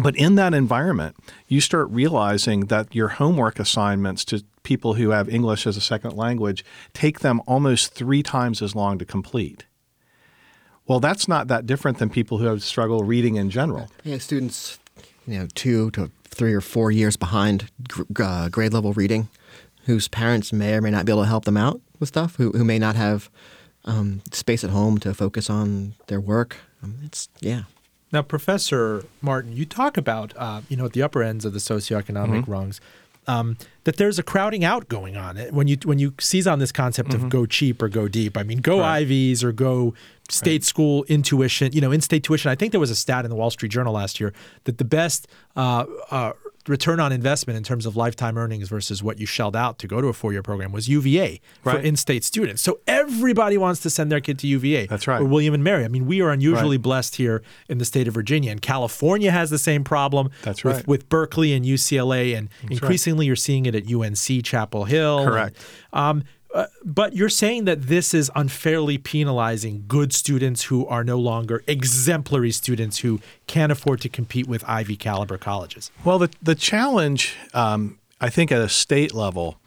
[0.01, 1.15] But in that environment,
[1.47, 6.15] you start realizing that your homework assignments to people who have English as a second
[6.15, 9.65] language take them almost three times as long to complete.
[10.85, 13.89] Well, that's not that different than people who have struggle reading in general.
[14.03, 14.79] Yeah, students,
[15.25, 17.69] you know, two to three or four years behind
[18.19, 19.29] uh, grade level reading,
[19.85, 22.51] whose parents may or may not be able to help them out with stuff, who,
[22.51, 23.29] who may not have
[23.85, 26.57] um, space at home to focus on their work.
[26.83, 27.63] Um, it's yeah.
[28.11, 31.59] Now, Professor Martin, you talk about, uh, you know, at the upper ends of the
[31.59, 32.51] socioeconomic Mm-hmm.
[32.51, 32.81] rungs,
[33.27, 35.35] um, that there's a crowding out going on.
[35.51, 37.25] When you when you seize on this concept Mm-hmm.
[37.25, 39.93] of go cheap or go deep, I mean, go Ivies or go
[40.29, 42.49] state school intuition, you know, in-state tuition.
[42.51, 44.85] I think there was a stat in the Wall Street Journal last year that the
[44.85, 46.33] best uh, uh,
[46.67, 50.01] return on investment in terms of lifetime earnings versus what you shelled out to go
[50.01, 52.61] to a four-year program was UVA for in-state students.
[52.61, 54.87] So everybody wants to send their kid to UVA.
[54.87, 55.21] That's right.
[55.21, 55.85] Or William and Mary.
[55.85, 56.83] I mean, we are unusually Right.
[56.83, 60.29] blessed here in the state of Virginia, and California has the same problem.
[60.43, 60.87] That's with, right.
[60.87, 65.25] with Berkeley and UCLA, and increasingly you're seeing it at UNC Chapel Hill.
[65.25, 65.57] Correct.
[65.93, 71.19] Um, uh, but you're saying that this is unfairly penalizing good students who are no
[71.19, 75.91] longer exemplary students who can't afford to compete with Ivy caliber colleges.
[76.03, 79.59] Well, the, the challenge, um, I think, at a state level,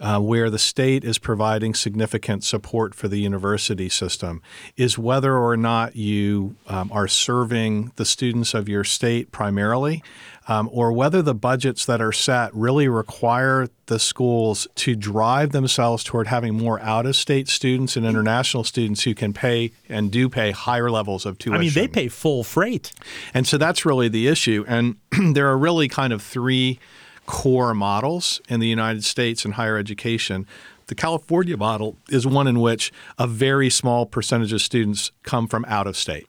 [0.00, 4.42] uh, where the state is providing significant support for the university system,
[4.76, 10.02] is whether or not you um, are serving the students of your state primarily,
[10.48, 16.04] um, or whether the budgets that are set really require the schools to drive themselves
[16.04, 20.28] toward having more out of state students and international students who can pay and do
[20.28, 21.56] pay higher levels of tuition.
[21.56, 22.92] I mean, they pay full freight.
[23.34, 24.64] And so that's really the issue.
[24.68, 24.96] And
[25.34, 26.78] there are really kind of three
[27.26, 30.46] core models in the United States in higher education.
[30.86, 35.64] The California model is one in which a very small percentage of students come from
[35.66, 36.28] out of state,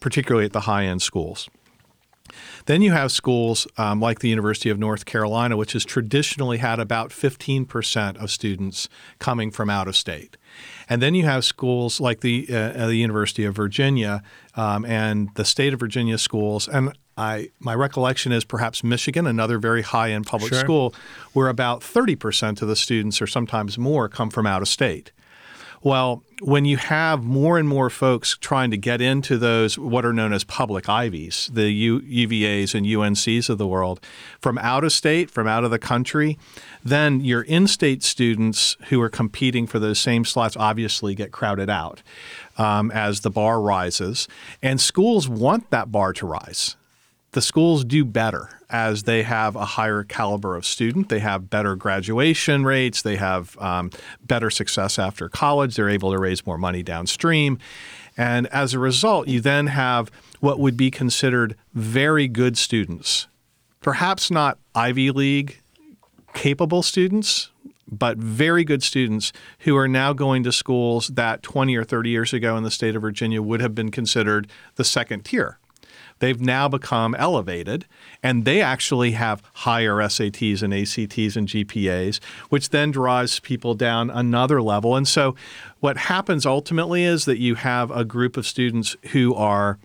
[0.00, 1.48] particularly at the high end schools.
[2.66, 6.78] Then you have schools um, like the University of North Carolina, which has traditionally had
[6.78, 10.36] about 15% of students coming from out of state.
[10.88, 14.22] And then you have schools like the, uh, the University of Virginia
[14.54, 16.68] um, and the state of Virginia schools.
[16.68, 20.60] And I, my recollection is perhaps Michigan, another very high end public Sure.
[20.60, 20.94] school,
[21.32, 25.10] where about 30% of the students or sometimes more come from out of state.
[25.80, 30.12] Well, when you have more and more folks trying to get into those what are
[30.12, 34.00] known as public Ivies, the U- UVAs and UNCs of the world,
[34.40, 36.36] from out of state, from out of the country,
[36.84, 41.70] then your in state students who are competing for those same slots obviously get crowded
[41.70, 42.02] out
[42.56, 44.26] um, as the bar rises.
[44.60, 46.76] And schools want that bar to rise
[47.32, 51.08] the schools do better as they have a higher caliber of student.
[51.08, 53.02] They have better graduation rates.
[53.02, 53.90] They have um,
[54.26, 55.76] better success after college.
[55.76, 57.58] They're able to raise more money downstream.
[58.16, 60.10] And as a result, you then have
[60.40, 63.28] what would be considered very good students,
[63.80, 65.60] perhaps not Ivy League
[66.34, 67.50] capable students,
[67.90, 72.32] but very good students who are now going to schools that 20 or 30 years
[72.32, 75.58] ago in the state of Virginia would have been considered the second tier.
[76.18, 77.86] They've now become elevated,
[78.22, 84.10] and they actually have higher SATs and ACTs and GPAs, which then drives people down
[84.10, 84.96] another level.
[84.96, 85.34] And so,
[85.80, 89.78] what happens ultimately is that you have a group of students who are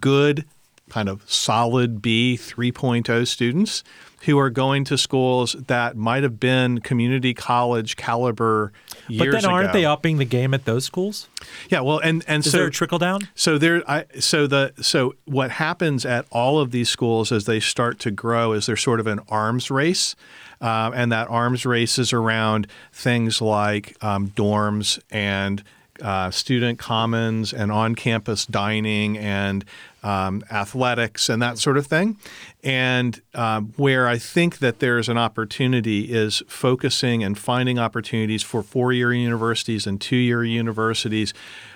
[0.00, 0.44] good,
[0.90, 3.82] kind of solid B 3.0 students
[4.26, 8.72] who are going to schools that might have been community college caliber
[9.08, 9.72] But then aren't ago.
[9.72, 11.28] they upping the game at those schools?
[11.68, 13.28] Yeah, well, and and Is so there a trickle down?
[13.34, 17.60] so there, I, so the so what happens at all of these schools as they
[17.60, 20.16] start to grow is there's sort of an arms race,
[20.60, 25.62] um, and that arms race is around things like um, dorms and
[26.02, 29.64] uh, student commons and on-campus dining and
[30.04, 32.18] um, athletics and that sort of thing.
[32.62, 38.62] And um, where I think that there's an opportunity is focusing and finding opportunities for
[38.62, 41.32] four-year universities and two-year universities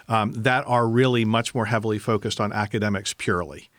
[0.09, 3.71] um, that are really much more heavily focused on academics purely,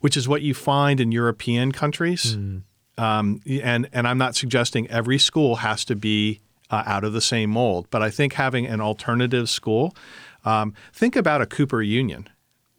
[0.00, 2.34] which is what you find in European countries.
[2.98, 7.20] Um, and and I'm not suggesting every school has to be uh, out of the
[7.20, 9.94] same mold, but I think having an alternative school.
[10.44, 12.28] Um, think about a Cooper Union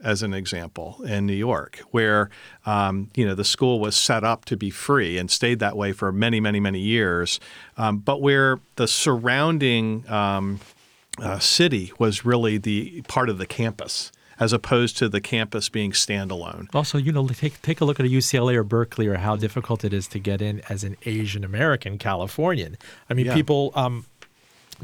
[0.04, 2.30] as an example in New York, where
[2.66, 5.92] um, you know the school was set up to be free and stayed that way
[5.94, 7.40] for many, many, many years,
[7.78, 10.60] um, but where the surrounding um,
[11.20, 15.92] uh, city was really the part of the campus, as opposed to the campus being
[15.92, 16.68] standalone.
[16.74, 19.84] Also, you know, take take a look at a UCLA or Berkeley or how difficult
[19.86, 22.78] it is to get in as an Asian American Californian.
[23.10, 23.36] I mean, Yeah.
[23.36, 24.06] people um,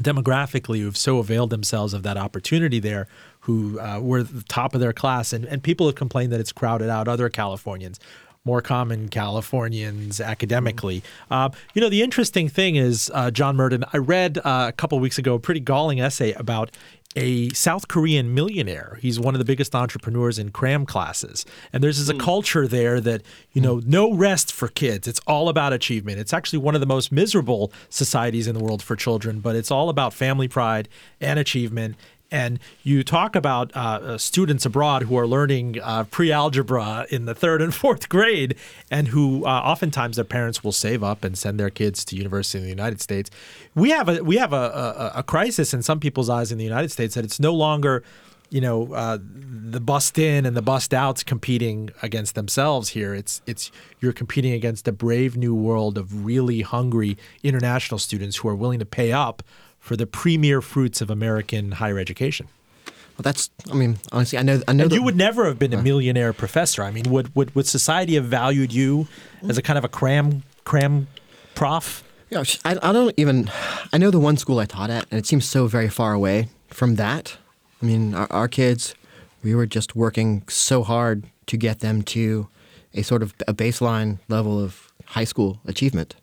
[0.00, 3.06] demographically who've so availed themselves of that opportunity there,
[3.50, 6.52] who uh, were the top of their class, and and people have complained that it's
[6.52, 7.98] crowded out other Californians.
[8.44, 11.02] More common Californians academically.
[11.30, 14.98] Uh, you know, the interesting thing is, uh, John Murden, I read uh, a couple
[14.98, 16.70] weeks ago a pretty galling essay about
[17.16, 18.98] a South Korean millionaire.
[19.02, 21.44] He's one of the biggest entrepreneurs in cram classes.
[21.72, 25.08] And there's this a culture there that, you know, no rest for kids.
[25.08, 26.18] It's all about achievement.
[26.18, 29.72] It's actually one of the most miserable societies in the world for children, but it's
[29.72, 30.88] all about family pride
[31.20, 31.96] and achievement.
[32.30, 37.24] And you talk about uh, uh, students abroad who are learning uh, pre algebra in
[37.24, 38.54] the third and fourth grade,
[38.90, 42.58] and who uh, oftentimes their parents will save up and send their kids to university
[42.58, 43.30] in the United States.
[43.74, 46.64] We have a we have a, a, a crisis in some people's eyes in the
[46.64, 48.04] United States that it's no longer,
[48.48, 53.12] you know, uh, the bust in and the bust outs competing against themselves here.
[53.12, 58.48] It's it's you're competing against a brave new world of really hungry international students who
[58.48, 59.42] are willing to pay up
[59.80, 62.46] for the premier fruits of American higher education.
[62.86, 63.50] Well, that's.
[63.70, 64.62] I mean, honestly, I know.
[64.68, 64.86] I know.
[64.88, 66.82] That- you would never have been a millionaire professor.
[66.82, 69.08] I mean, would would would society have valued you
[69.48, 71.08] as a kind of a cram cram
[71.54, 72.04] prof?
[72.30, 73.50] Yeah, I, I don't even.
[73.92, 76.48] I know the one school I taught at, and it seems so very far away
[76.68, 77.36] from that.
[77.82, 78.94] I mean, our, our kids,
[79.42, 82.48] we were just working so hard to get them to
[82.94, 86.14] a sort of a baseline level of high school achievement.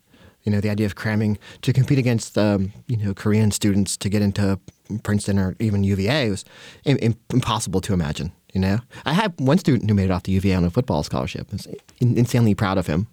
[0.48, 4.08] You know, the idea of cramming to compete against, um, you know, Korean students to
[4.08, 4.58] get into
[5.02, 6.42] Princeton or even UVA was
[6.86, 8.32] im- im- impossible to imagine.
[8.54, 11.02] You know, I had one student who made it off the UVA on a football
[11.02, 11.48] scholarship.
[11.50, 11.68] I was
[12.00, 13.08] insanely proud of him.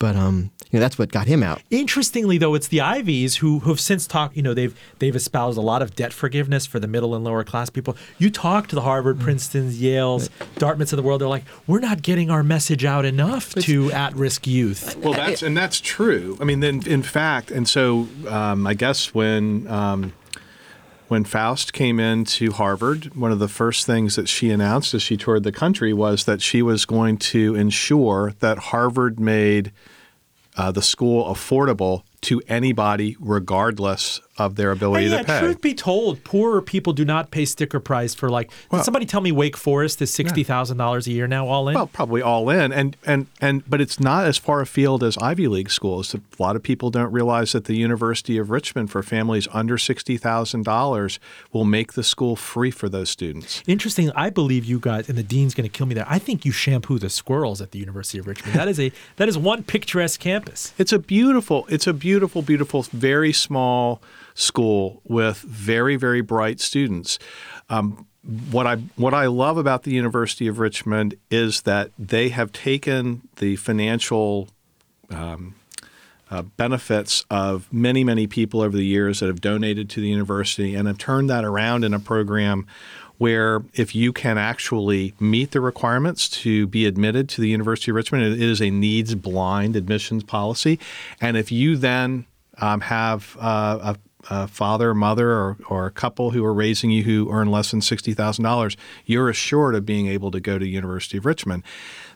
[0.00, 1.60] But um, you know, that's what got him out.
[1.70, 4.36] Interestingly, though, it's the Ivies who who have since talked.
[4.36, 7.42] You know, they've they've espoused a lot of debt forgiveness for the middle and lower
[7.42, 7.96] class people.
[8.16, 11.20] You talk to the Harvard, Princeton's, Yale's, Dartmouths of the world.
[11.20, 14.96] They're like, we're not getting our message out enough to at-risk youth.
[14.98, 16.38] Well, that's and that's true.
[16.40, 20.12] I mean, then in fact, and so um, I guess when um,
[21.08, 25.16] when Faust came into Harvard, one of the first things that she announced as she
[25.16, 29.72] toured the country was that she was going to ensure that Harvard made
[30.56, 35.40] uh, the school affordable to anybody, regardless of their ability yeah, to pay.
[35.40, 38.50] truth be told, poorer people do not pay sticker price for like.
[38.70, 41.74] did somebody tell me Wake Forest is sixty thousand dollars a year now, all in?
[41.74, 45.48] Well, probably all in, and and and but it's not as far afield as Ivy
[45.48, 46.14] League schools.
[46.14, 50.16] A lot of people don't realize that the University of Richmond, for families under sixty
[50.16, 51.18] thousand dollars,
[51.52, 53.62] will make the school free for those students.
[53.66, 54.10] Interesting.
[54.12, 56.06] I believe you guys, and the dean's going to kill me there.
[56.08, 58.54] I think you shampoo the squirrels at the University of Richmond.
[58.54, 60.72] That is a that is one picturesque campus.
[60.78, 64.00] It's a beautiful, it's a beautiful, beautiful, very small
[64.38, 67.18] school with very, very bright students.
[67.68, 68.06] Um,
[68.50, 73.22] what I what I love about the University of Richmond is that they have taken
[73.36, 74.48] the financial
[75.10, 75.54] um,
[76.30, 80.74] uh, benefits of many, many people over the years that have donated to the university
[80.74, 82.66] and have turned that around in a program
[83.16, 87.96] where if you can actually meet the requirements to be admitted to the University of
[87.96, 90.78] Richmond, it is a needs blind admissions policy.
[91.20, 92.26] And if you then
[92.58, 93.96] um, have uh, a,
[94.30, 97.80] a, father, mother, or, or a couple who are raising you who earn less than
[97.80, 98.76] $60,000,
[99.06, 101.62] you're assured of being able to go to University of Richmond.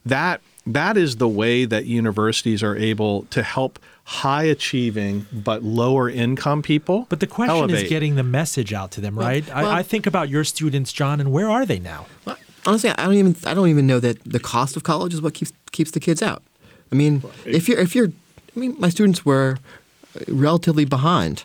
[0.04, 6.08] That that is the way that universities are able to help high achieving but lower
[6.08, 7.06] income people.
[7.08, 7.84] But the question elevate.
[7.84, 9.44] is getting the message out to them, right?
[9.48, 12.06] well- I, I think about your students, John, and where are they now?
[12.24, 15.20] Well, honestly, I don't even I don't even know that the cost of college is
[15.22, 16.42] what keeps keeps the kids out.
[16.90, 18.08] I mean, if you're if you're,
[18.56, 19.56] I mean, my students were
[20.28, 21.44] relatively behind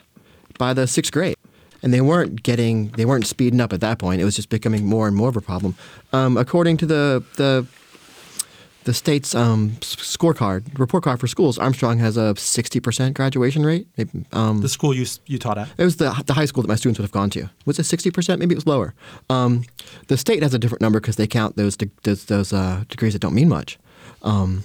[0.58, 1.36] by the sixth grade,
[1.84, 4.22] and they weren't getting they weren't speeding up at that point.
[4.22, 5.76] It was just becoming more and more of a problem.
[6.14, 7.66] Um, according to the the
[8.84, 13.86] the state's um, scorecard report card for schools, Armstrong has a sixty percent graduation rate.
[14.32, 15.68] Um, The school you you taught at.
[15.78, 17.50] it was the, the high school that my students would have gone to.
[17.66, 18.40] Was it sixty percent?
[18.40, 18.94] Maybe it was lower.
[19.30, 19.66] Um,
[20.08, 23.12] the state has a different number because they count those de- those, those uh, degrees
[23.14, 23.78] that don't mean much.
[24.24, 24.64] Um,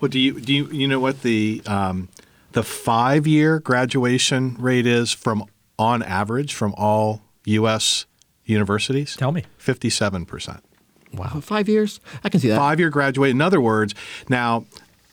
[0.00, 2.08] Well, do you do you you know what the um,
[2.52, 5.44] the five year graduation rate is from
[5.78, 8.06] on average from all U.S.
[8.44, 9.16] universities?
[9.16, 9.44] Tell me.
[9.58, 10.64] Fifty seven percent.
[11.12, 11.40] Wow.
[11.40, 12.56] five years, I can see that.
[12.56, 13.30] Five year graduate.
[13.30, 13.94] In other words,
[14.28, 14.64] now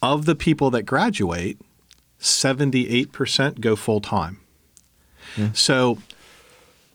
[0.01, 1.57] of the people that graduate,
[2.19, 4.39] seventy eight percent go full time.
[5.53, 5.99] So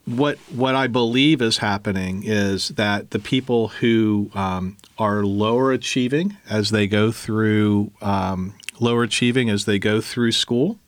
[0.05, 6.36] what what I believe is happening is that the people who um, are lower achieving
[6.49, 10.78] as they go through um, lower achieving as they go through school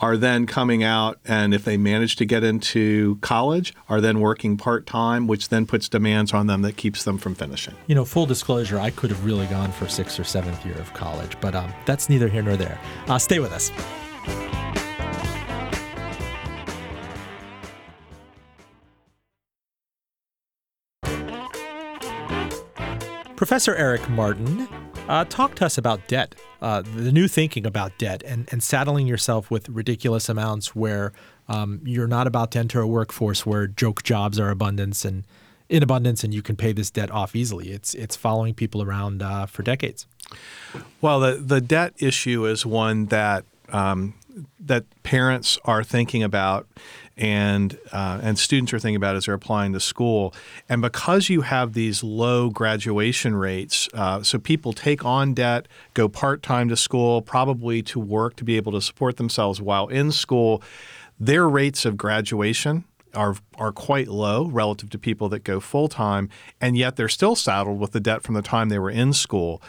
[0.00, 4.56] are then coming out and if they manage to get into college are then working
[4.56, 8.26] part-time which then puts demands on them that keeps them from finishing You know, full
[8.26, 11.72] disclosure, I could have really gone for sixth or seventh year of college, but um,
[11.86, 12.78] that's neither here nor there.
[13.08, 13.70] Uh, stay with us.
[23.36, 24.68] Professor Eric Martin,
[25.08, 29.06] uh, talk to us about debt, uh, the new thinking about debt, and, and saddling
[29.06, 31.12] yourself with ridiculous amounts where
[31.48, 35.24] um, you're not about to enter a workforce where joke jobs are abundance and
[35.68, 37.70] in abundance, and you can pay this debt off easily.
[37.70, 40.06] It's it's following people around uh, for decades.
[41.00, 44.14] Well, the the debt issue is one that um,
[44.60, 46.66] that parents are thinking about,
[47.18, 50.32] and uh, and students are thinking about as they're applying to school.
[50.68, 56.08] And because you have these low graduation rates, uh, so people take on debt, go
[56.08, 60.12] part time to school, probably to work to be able to support themselves while in
[60.12, 60.62] school.
[61.20, 66.28] Their rates of graduation are are quite low relative to people that go full time,
[66.60, 69.60] and yet they're still saddled with the debt from the time they were in school.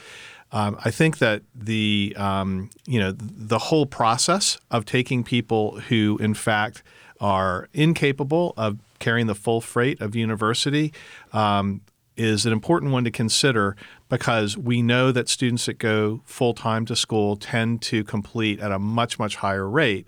[0.51, 6.17] Um, I think that the um, you know the whole process of taking people who
[6.21, 6.83] in fact
[7.19, 10.93] are incapable of carrying the full freight of university
[11.33, 11.81] um,
[12.15, 13.75] is an important one to consider
[14.09, 18.71] because we know that students that go full time to school tend to complete at
[18.71, 20.07] a much much higher rate.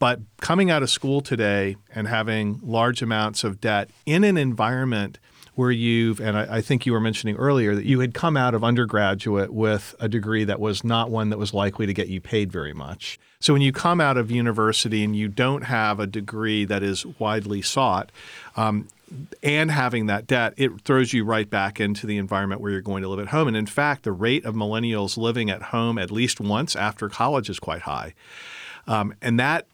[0.00, 5.20] But coming out of school today and having large amounts of debt in an environment
[5.54, 8.52] where you've, and I, I, think you were mentioning earlier that you had come out
[8.52, 12.20] of undergraduate with a degree that was not one that was likely to get you
[12.20, 13.18] paid very much.
[13.40, 17.04] So when you come out of university and you don't have a degree that is
[17.18, 18.10] widely sought,
[18.56, 18.88] um,
[19.42, 23.02] and having that debt, it throws you right back into the environment where you're going
[23.02, 23.46] to live at home.
[23.46, 27.48] And in fact, the rate of millennials living at home at least once after college
[27.48, 28.14] is quite high.
[28.86, 29.66] Um, and that,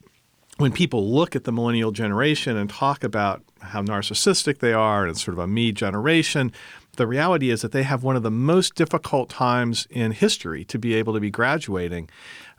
[0.58, 5.16] when people look at the millennial generation and talk about how narcissistic they are and
[5.16, 6.52] sort of a me generation,
[6.96, 10.78] the reality is that they have one of the most difficult times in history to
[10.78, 12.10] be able to be graduating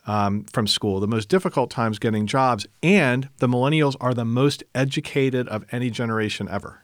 [0.05, 4.63] um, from school, the most difficult times getting jobs, and the millennials are the most
[4.75, 6.81] educated of any generation ever.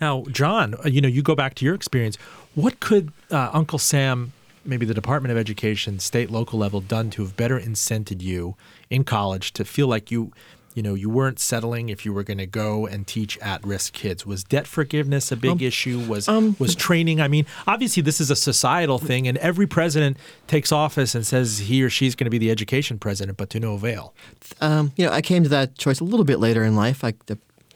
[0.00, 2.16] Now, John, uh, you know, you go back to your experience.
[2.54, 4.32] What could uh, Uncle Sam,
[4.64, 8.56] maybe the Department of Education, state, local level, done to have better incented you
[8.90, 10.32] in college to feel like you
[10.74, 14.26] you know you weren't settling if you were going to go and teach at-risk kids.
[14.26, 16.00] Was debt forgiveness a big um, issue?
[16.00, 20.16] Was um, was training i mean obviously this is a societal thing and every president
[20.46, 23.60] takes office and says he or she's going to be the education president but to
[23.60, 24.14] no avail.
[24.60, 27.16] Um, you know i came to that choice a little bit later in life like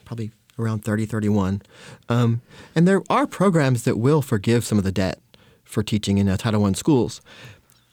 [0.05, 1.61] probably around 30 31
[2.09, 2.41] um,
[2.75, 5.19] and there are programs that will forgive some of the debt
[5.63, 7.21] for teaching in uh, title i schools.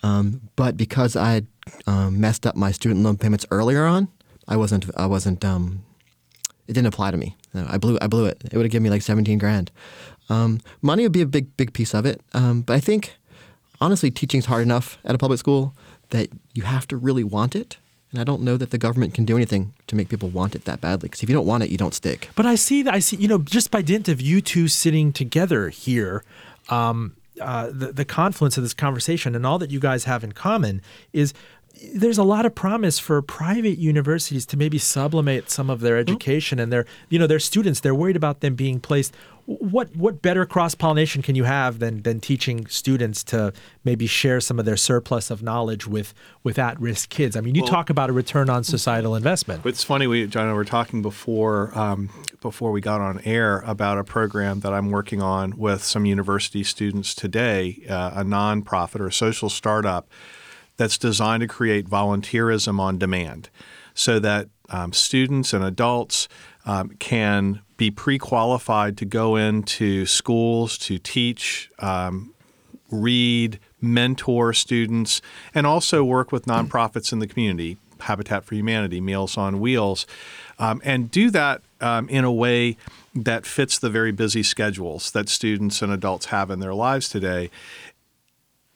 [0.03, 1.43] Um, but because i
[1.87, 4.09] um, messed up my student loan payments earlier on
[4.49, 5.85] I wasn't I wasn't um,
[6.67, 7.37] it didn't apply to me.
[7.55, 8.43] I blew I blew it.
[8.45, 9.71] It would have given me like seventeen grand.
[10.29, 13.17] Um, money would be a big big piece of it, um, but I think
[13.81, 15.75] honestly, teaching's hard enough at a public school
[16.11, 17.79] that you have to really want it.
[18.13, 20.65] And I don't know that the government can do anything to make people want it
[20.65, 21.09] that badly.
[21.09, 22.31] Because if you don't want it, you don't stick.
[22.37, 25.13] But I see that I see you know just by dint of you two sitting
[25.13, 26.25] together here.
[26.69, 30.33] Um, uh, the, the confluence of this conversation and all that you guys have in
[30.33, 30.81] common
[31.13, 31.35] is
[31.95, 36.11] there's a lot of promise for private universities to maybe sublimate some of their mm-hmm.
[36.11, 39.15] education and their you know their students they're worried about them being placed
[39.47, 43.53] what what better cross pollination can you have than than teaching students to
[43.85, 47.37] maybe share some of their surplus of knowledge with with at risk kids?
[47.37, 49.65] I mean, you well, talk about a return on societal investment.
[49.65, 52.11] It's funny, we John and I were talking before um,
[52.41, 56.65] before we got on air about a program that I'm working on with some university
[56.65, 60.09] students today, uh, a nonprofit or a social startup
[60.77, 63.49] that's designed to create volunteerism on demand
[63.95, 66.29] so that um, students and adults
[66.67, 72.35] um, can be pre qualified to go into schools to teach, um,
[72.91, 75.21] read, mentor students,
[75.55, 80.07] and also work with nonprofits in the community, Habitat for Humanity, Meals on Wheels,
[80.59, 82.77] um, and do that um, in a way
[83.15, 87.51] that fits the very busy schedules that students and adults have in their lives today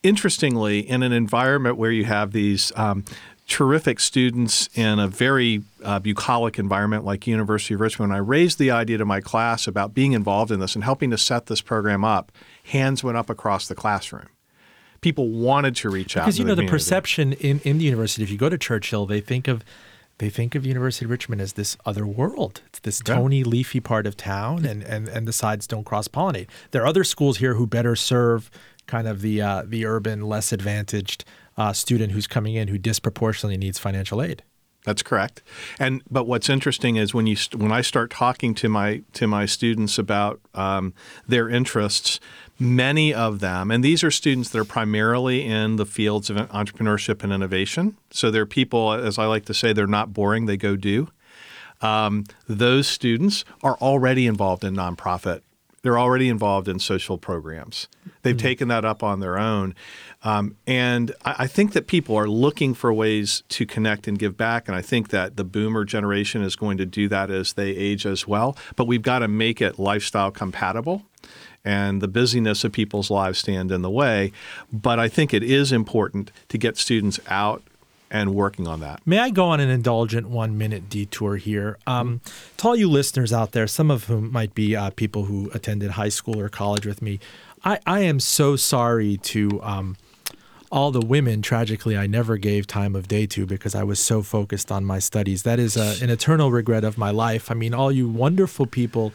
[0.03, 3.05] interestingly, in an environment where you have these um,
[3.47, 8.59] terrific students in a very uh, bucolic environment like University of Richmond, when I raised
[8.59, 11.61] the idea to my class about being involved in this and helping to set this
[11.61, 12.33] program up.
[12.65, 14.29] Hands went up across the classroom.
[15.01, 18.23] People wanted to reach out because you know the, the perception in, in the university.
[18.23, 19.65] If you go to Church Hill, they think of
[20.19, 22.61] they think of University of Richmond as this other world.
[22.67, 23.15] It's this yeah.
[23.15, 26.47] tony, leafy part of town, and, and, and the sides don't cross pollinate.
[26.73, 28.51] There are other schools here who better serve
[28.91, 31.25] kind of the uh, the urban, less advantaged
[31.57, 34.43] uh, student who's coming in who disproportionately needs financial aid.
[34.85, 35.43] That's correct.
[35.79, 39.47] And but what's interesting is when you when I start talking to my to my
[39.47, 40.95] students about um,
[41.29, 42.19] their interests,
[42.59, 47.23] many of them, and these are students that are primarily in the fields of entrepreneurship
[47.23, 47.97] and innovation.
[48.11, 51.09] So they're people, as I like to say, they're not boring; they go do.
[51.83, 55.43] Um, those students are already involved in nonprofit
[55.83, 57.89] they're already involved in social programs.
[58.23, 58.47] They've mm-hmm.
[58.47, 59.75] taken that up on their own.
[60.23, 64.37] Um, and I, I, think that people are looking for ways to connect and give
[64.37, 64.69] back.
[64.69, 68.05] And I think that the boomer generation is going to do that as they age
[68.05, 68.57] as well.
[68.77, 71.03] But we've got to make it lifestyle compatible.
[71.65, 74.33] And the busyness of people's lives stand in the way.
[74.73, 77.63] But I think it is important to get students out
[78.11, 79.01] and working on that.
[79.07, 81.79] May I go on an indulgent one minute detour here?
[81.87, 82.21] Um,
[82.57, 85.93] to all you listeners out there, some of whom might be uh, people who attended
[85.93, 87.21] high school or college with me,
[87.65, 89.97] I, I am so sorry to um,
[90.73, 94.23] all the women, tragically, I never gave time of day to because I was so
[94.23, 95.43] focused on my studies.
[95.43, 97.51] That is a, an eternal regret of my life.
[97.51, 99.13] I mean, all you wonderful people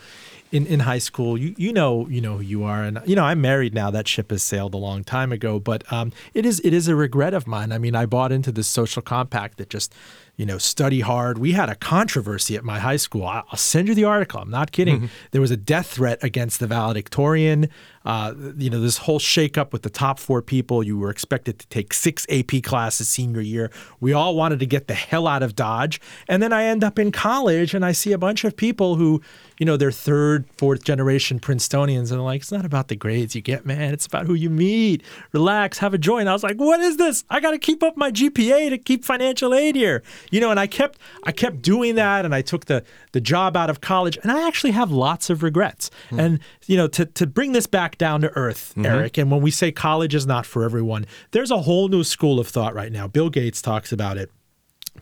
[0.52, 3.24] in, in high school, you you know you know who you are, and you know
[3.24, 3.92] I'm married now.
[3.92, 6.96] That ship has sailed a long time ago, but um, it is it is a
[6.96, 7.72] regret of mine.
[7.72, 9.94] I mean, I bought into this social compact that just
[10.38, 11.38] you know, study hard.
[11.38, 13.26] We had a controversy at my high school.
[13.26, 14.42] I'll send you the article.
[14.42, 14.98] I'm not kidding.
[14.98, 15.06] Mm-hmm.
[15.32, 17.70] There was a death threat against the valedictorian.
[18.04, 20.84] Uh, you know, this whole shakeup with the top four people.
[20.84, 23.72] You were expected to take six AP classes senior year.
[24.02, 26.02] We all wanted to get the hell out of Dodge.
[26.28, 29.22] And then I end up in college and I see a bunch of people who,
[29.58, 32.12] you know, they're third, fourth generation Princetonians.
[32.12, 33.94] And like, it's not about the grades you get, man.
[33.94, 35.04] It's about who you meet.
[35.32, 36.28] Relax, have a joint.
[36.28, 37.24] I was like, what is this?
[37.30, 40.04] I got to keep up my GPA to keep financial aid here.
[40.32, 42.84] you know, and I kept I kept doing that, and I took the
[43.14, 45.90] the job out of college, and I actually have lots of regrets.
[46.10, 46.20] Hmm.
[46.20, 48.86] And you know, to to bring this back down to earth, mm-hmm.
[48.86, 52.40] Eric, and when we say college is not for everyone, there's a whole new school
[52.40, 53.08] of thought right now.
[53.08, 54.32] Bill Gates talks about it.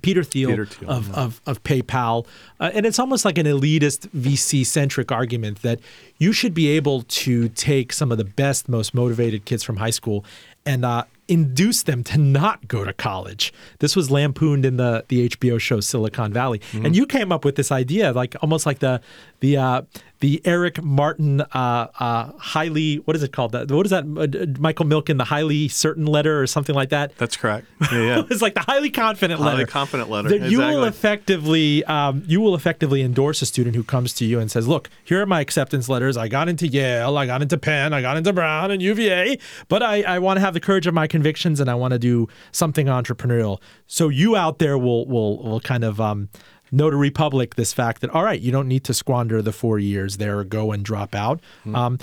[0.01, 2.25] Peter Thiel, Peter Thiel, of, of, of PayPal.
[2.59, 5.79] Uh, and it's almost like an elitist VC centric argument that
[6.17, 9.89] you should be able to take some of the best, most motivated kids from high
[9.89, 10.25] school
[10.65, 13.53] and uh, induce them to not go to college.
[13.79, 16.61] This was lampooned in the, the HBO show Silicon Valley.
[16.73, 19.01] And you came up with this idea, like almost like the,
[19.39, 19.81] the, uh,
[20.23, 23.51] the Eric Martin uh, uh, highly what is it called?
[23.51, 24.05] That what is that?
[24.05, 27.17] Uh, Michael Milken, the highly certain letter or something like that.
[27.17, 27.67] That's correct.
[27.91, 28.23] Yeah, yeah.
[28.31, 29.67] it's like the highly confident Highly letter.
[29.69, 34.13] confident letter, That you will effectively um, you will effectively endorse a student who comes
[34.13, 36.15] to you and says, "Look, here are my acceptance letters.
[36.15, 39.83] I got into Yale, I got into Penn, I got into Brown and UVA, but
[39.83, 42.29] I, I want to have the courage of my convictions and I want to do
[42.53, 46.29] something entrepreneurial." So you out there will will will kind of um,
[46.73, 49.79] know to Republic this fact that all right, you don't need to squander the four
[49.79, 51.39] years there or go and drop out.
[51.73, 51.99] Um,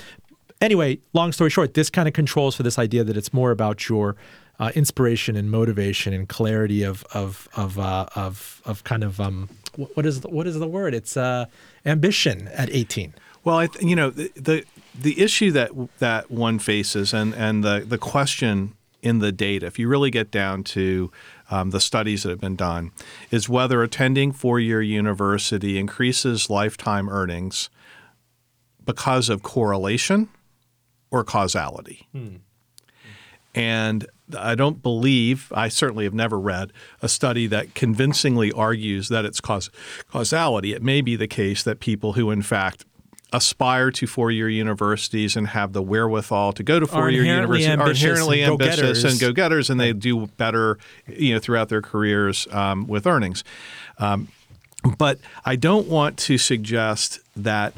[0.59, 3.89] anyway, long story short, this kind of controls for this idea that it's more about
[3.89, 4.15] your
[4.59, 9.49] uh, inspiration and motivation and clarity of of of uh, of of kind of um,
[9.75, 10.93] what is the, what is the word?
[10.93, 11.45] It's uh,
[11.85, 13.13] ambition at eighteen.
[13.43, 14.63] Well, I th- you know the, the
[14.99, 19.79] the issue that that one faces, and and the the question in the data, if
[19.79, 21.11] you really get down to
[21.51, 22.91] um, the studies that have been done,
[23.29, 27.69] is whether attending four year university increases lifetime earnings
[28.83, 30.29] because of correlation
[31.11, 32.07] or causality.
[33.53, 36.71] And I don't believe, I certainly have never read
[37.01, 39.69] a study that convincingly argues that it's cause,
[40.09, 40.71] causality.
[40.73, 42.85] It may be the case that people who, in fact,
[43.33, 47.67] aspire to four year universities and have the wherewithal to go to four year universities
[47.67, 49.03] are inherently ambitious go-getters.
[49.05, 50.77] and go getters, and they do better
[51.07, 53.43] you know, throughout their careers um, with earnings.
[53.97, 54.27] Um,
[54.97, 57.73] but I don't want to suggest that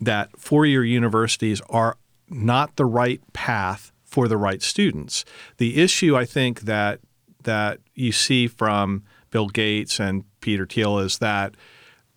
[0.00, 1.96] that four-year universities are
[2.30, 5.24] not the right path for the right students.
[5.58, 7.00] The issue I think that
[7.42, 11.54] that you see from Bill Gates and Peter Thiel is that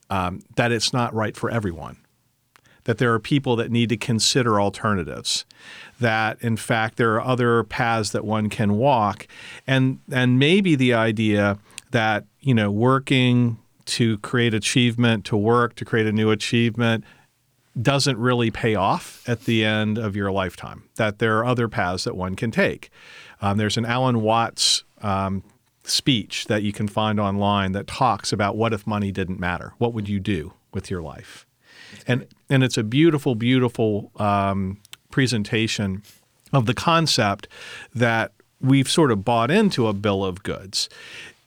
[0.10, 1.98] um, that it's not right for everyone.
[2.90, 5.46] That there are people that need to consider alternatives.
[6.00, 9.28] That in fact there are other paths that one can walk,
[9.68, 11.60] and and maybe the idea
[11.92, 17.04] that you know working to create achievement, to work to create a new achievement,
[17.80, 20.90] doesn't really pay off at the end of your lifetime.
[20.96, 22.90] That there are other paths that one can take.
[23.40, 25.44] Um, there's an Alan Watts um,
[25.84, 29.74] speech that you can find online that talks about what if money didn't matter?
[29.78, 31.46] What would you do with your life?
[32.08, 34.78] And and it's a beautiful, beautiful um,
[35.12, 36.04] presentation
[36.52, 37.48] of the concept
[37.94, 40.90] that we've sort of bought into a bill of goods.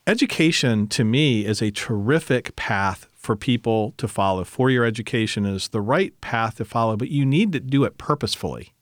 [0.06, 4.42] Education to me is a terrific path for people to follow.
[4.44, 7.98] Four year education is the right path to follow, but you need to do it
[7.98, 8.72] purposefully.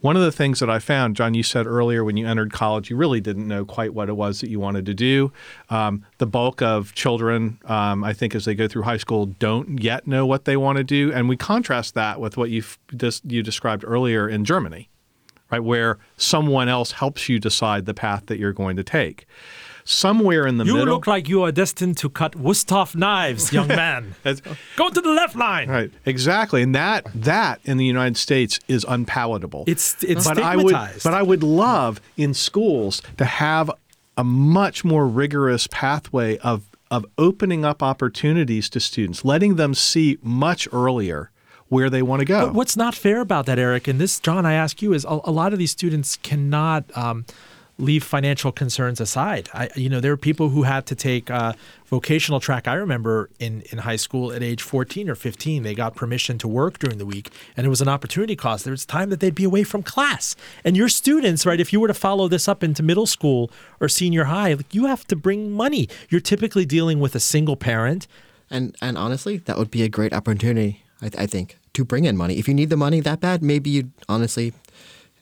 [0.00, 2.88] One of the things that I found, John, you said earlier when you entered college,
[2.88, 5.30] you really didn't know quite what it was that you wanted to do.
[5.68, 9.82] Um, the bulk of children, um, I think, as they go through high school, don't
[9.82, 11.12] yet know what they want to do.
[11.12, 12.62] And we contrast that with what you
[13.24, 14.88] you described earlier in Germany,
[15.50, 19.26] right, where someone else helps you decide the path that you're going to take.
[19.84, 23.52] Somewhere in the You middle, You look like you are destined to cut Wusthof knives,
[23.52, 24.14] young man.
[24.76, 25.68] Go to the left line.
[25.68, 29.64] Right, exactly, and that that in the United States is unpalatable.
[29.66, 31.04] It's it's but I would, stigmatized.
[31.04, 33.70] but I would love in schools to have
[34.16, 40.18] a much more rigorous pathway of of opening up opportunities to students, letting them see
[40.22, 41.30] much earlier
[41.68, 42.46] where they want to go.
[42.46, 45.20] But what's not fair about that, Eric, and this, John, I ask you, is a,
[45.24, 47.24] a lot of these students cannot um,
[47.80, 49.48] leave financial concerns aside.
[49.54, 51.54] I, you know, there are people who had to take uh,
[51.86, 52.68] vocational track.
[52.68, 56.48] I remember in, in high school at age 14 or 15, they got permission to
[56.48, 58.64] work during the week, and it was an opportunity cost.
[58.64, 60.36] There was time that they'd be away from class.
[60.64, 63.50] And your students, right, if you were to follow this up into middle school
[63.80, 65.88] or senior high, like, you have to bring money.
[66.08, 68.06] You're typically dealing with a single parent.
[68.50, 70.84] And and honestly, that would be a great opportunity.
[71.00, 72.38] I, I think to bring in money.
[72.38, 74.52] If you need the money that bad, maybe you honestly.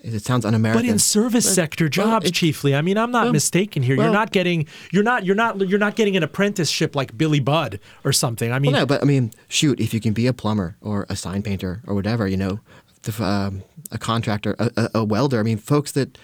[0.01, 0.83] It sounds un-American.
[0.87, 2.75] But in service But- sector jobs, it- chiefly.
[2.75, 3.97] I mean, I'm not well, mistaken here.
[3.97, 7.81] you're not getting you're not you're not you're not getting an apprenticeship like Billy Budd
[8.05, 8.53] or something.
[8.53, 11.05] I mean, Well, no, but I mean, shoot, if you can be a plumber or
[11.09, 12.61] a sign painter or whatever, you know,
[13.03, 15.41] the, um, a contractor, a, a, a welder.
[15.41, 16.17] I mean, folks that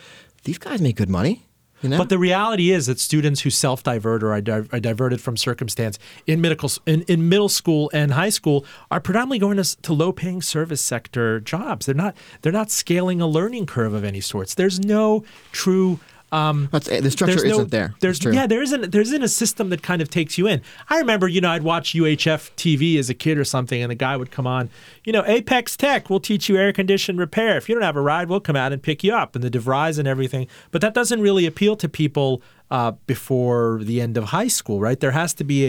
[0.45, 1.47] these guys make good money.
[1.85, 5.21] You know, But the reality is that students who self-divert or are, di- are diverted
[5.21, 9.83] from circumstance in medical in, in middle school and high school are predominantly going to,
[9.83, 11.85] to low-paying service sector jobs.
[11.85, 14.55] They're not they're not scaling a learning curve of any sorts.
[14.55, 16.01] There's no true
[16.33, 17.95] Um, That's, eh, the structure no, isn't there.
[18.01, 20.63] There's yeah, there isn't there isn't a system that kind of takes you in.
[20.89, 23.95] I remember, you know, I'd watch UHF TV as a kid or something, and the
[23.95, 24.69] guy would come on,
[25.05, 27.57] you know, Apex Tech will teach you air condition repair.
[27.57, 29.51] If you don't have a ride, we'll come out and pick you up, and the
[29.51, 30.49] DeVries and everything.
[30.71, 32.43] But that doesn't really appeal to people
[32.75, 34.99] uh, before the end of high school, right?
[34.99, 35.65] There has to be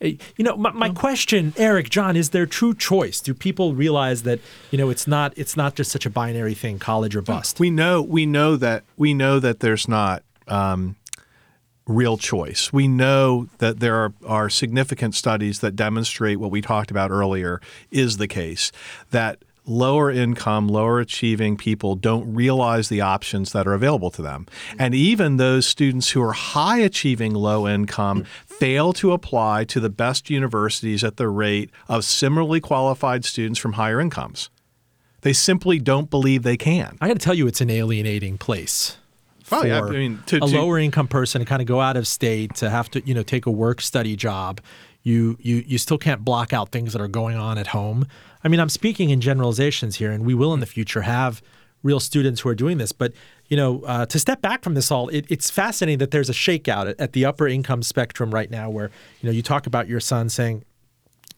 [0.00, 3.20] a, a you know, my, my question, Eric, John, is there true choice?
[3.20, 4.38] Do people realize that
[4.70, 7.58] you know it's not it's not just such a binary thing, college or bust?
[7.58, 10.94] We know we know that we know that there's not um,
[11.88, 12.72] real choice.
[12.72, 17.60] We know that there are, are significant studies that demonstrate what we talked about earlier
[17.90, 18.70] is the case
[19.10, 24.46] that lower income, lower achieving people don't realize the options that are available to them.
[24.78, 29.90] And even those students who are high achieving low income fail to apply to the
[29.90, 34.50] best universities at the rate of similarly qualified students from higher incomes.
[35.22, 36.98] They simply don't believe they can.
[37.00, 38.98] I got to tell you, it's an alienating place.
[39.42, 42.06] For I mean, to- a to- lower income person to kind of go out of
[42.06, 44.60] state to have to you know take a work study job
[45.04, 48.06] you you you still can't block out things that are going on at home
[48.42, 51.40] i mean i'm speaking in generalizations here and we will in the future have
[51.82, 53.12] real students who are doing this but
[53.46, 56.34] you know uh, to step back from this all it, it's fascinating that there's a
[56.34, 58.90] shakeout at, at the upper income spectrum right now where
[59.20, 60.64] you know you talk about your son saying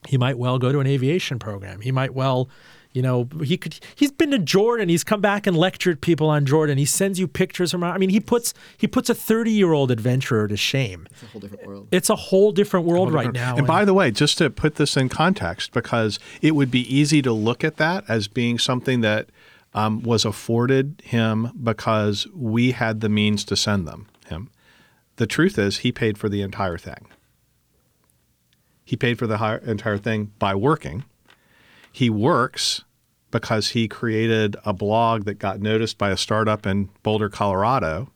[0.08, 1.80] he might well go to an aviation program.
[1.80, 2.48] He might well,
[2.96, 3.78] you know, he could.
[3.94, 4.88] He's been to Jordan.
[4.88, 6.78] He's come back and lectured people on Jordan.
[6.78, 7.84] He sends you pictures from.
[7.84, 11.06] I mean, he puts he puts a thirty year old adventurer to shame.
[11.10, 11.88] It's a whole different world.
[11.92, 13.54] It's a whole different world right now.
[13.54, 17.20] And by the way, just to put this in context, because it would be easy
[17.20, 19.28] to look at that as being something that
[19.74, 24.48] um, was afforded him because we had the means to send them him.
[25.16, 27.08] The truth is, he paid for the entire thing.
[28.86, 31.04] He paid for the entire thing by working.
[31.96, 32.84] He works
[33.30, 38.10] because he created a blog that got noticed by a startup in Boulder, Colorado,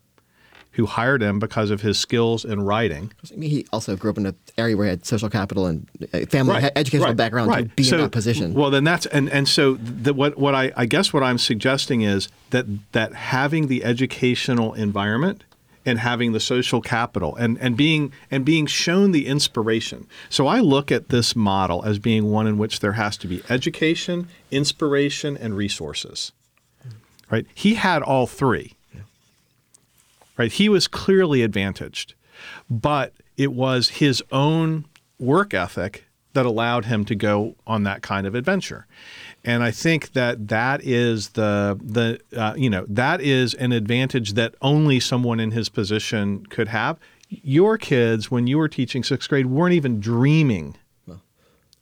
[0.72, 3.10] who hired him because of his skills in writing.
[3.32, 5.88] I mean, he also grew up in an area where he had social capital and
[6.12, 8.52] uh, family he- educational right, background to be So- in that position.
[8.52, 12.02] Well, then that's and and so the, what what I I guess what I'm suggesting
[12.02, 15.44] is that that having the educational environment
[15.86, 20.06] and having the social capital and and being and being shown the inspiration.
[20.28, 23.42] So I look at this model as being one in which there has to be
[23.48, 26.32] education, inspiration, and resources.
[27.30, 27.46] Right?
[27.54, 28.76] He had all three
[30.40, 30.52] right?
[30.52, 32.14] He was clearly advantaged,
[32.70, 34.86] but it was his own
[35.18, 38.86] work ethic that allowed him to go on that kind of adventure.
[39.44, 44.34] And I think that that is the the uh, you know that is an advantage
[44.34, 46.98] that only someone in his position could have.
[47.28, 50.76] Your kids, when you were teaching sixth grade, weren't even dreaming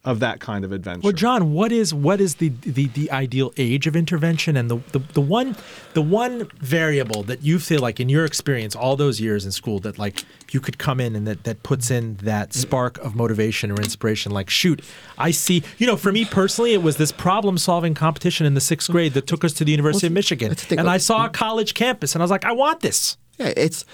[0.05, 1.01] of that kind of adventure.
[1.03, 4.77] Well, John, what is what is the the, the ideal age of intervention and the,
[4.93, 5.57] the the one
[5.95, 9.81] the one variable that you feel like in your experience all those years in school
[9.81, 13.71] that like you could come in and that that puts in that spark of motivation
[13.71, 14.83] or inspiration like shoot
[15.19, 18.61] I see you know for me personally it was this problem solving competition in the
[18.61, 21.27] sixth grade that took us to the University of Michigan that's the and I saw
[21.27, 23.85] a college campus and I was like I want this Yeah, it's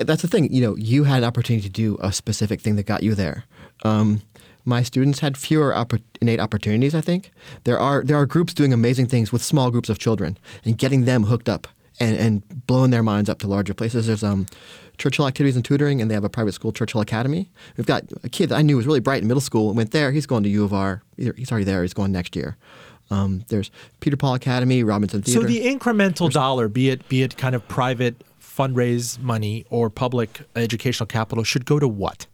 [0.00, 0.52] that's the thing.
[0.52, 3.44] You know, you had an opportunity to do a specific thing that got you there.
[3.84, 4.22] Um,
[4.64, 6.94] my students had fewer oppor- innate opportunities.
[6.94, 7.30] I think
[7.64, 11.04] there are there are groups doing amazing things with small groups of children and getting
[11.04, 11.68] them hooked up
[12.00, 14.06] and, and blowing their minds up to larger places.
[14.06, 14.46] There's um,
[14.98, 17.50] Church Hill Activities and Tutoring, and they have a private school, Church Hill Academy.
[17.76, 19.90] We've got a kid that I knew was really bright in middle school and went
[19.90, 20.12] there.
[20.12, 21.02] He's going to U of R.
[21.16, 21.82] He's already there.
[21.82, 22.56] He's going next year.
[23.10, 25.42] Um, there's Peter Paul Academy, Robinson Theater.
[25.42, 30.40] So the incremental dollar, be it be it kind of private fundraise money or public
[30.56, 32.26] educational capital, should go to what?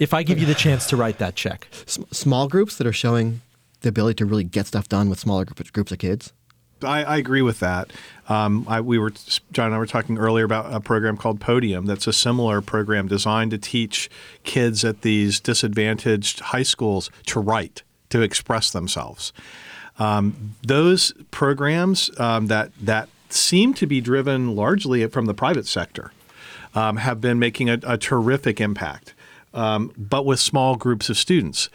[0.00, 2.92] If I give you the chance to write that check, S- small groups that are
[2.92, 3.42] showing
[3.82, 6.32] the ability to really get stuff done with smaller group, groups of kids.
[6.82, 7.92] I, I agree with that.
[8.28, 9.10] Um, I, we were
[9.52, 11.84] John and I were talking earlier about a program called Podium.
[11.86, 14.08] That's a similar program designed to teach
[14.44, 19.32] kids at these disadvantaged high schools to write, to express themselves.
[19.98, 26.12] Um, those programs um, that that seem to be driven largely from the private sector
[26.74, 29.14] um, have been making a, a terrific impact,
[29.54, 31.68] um, but with small groups of students.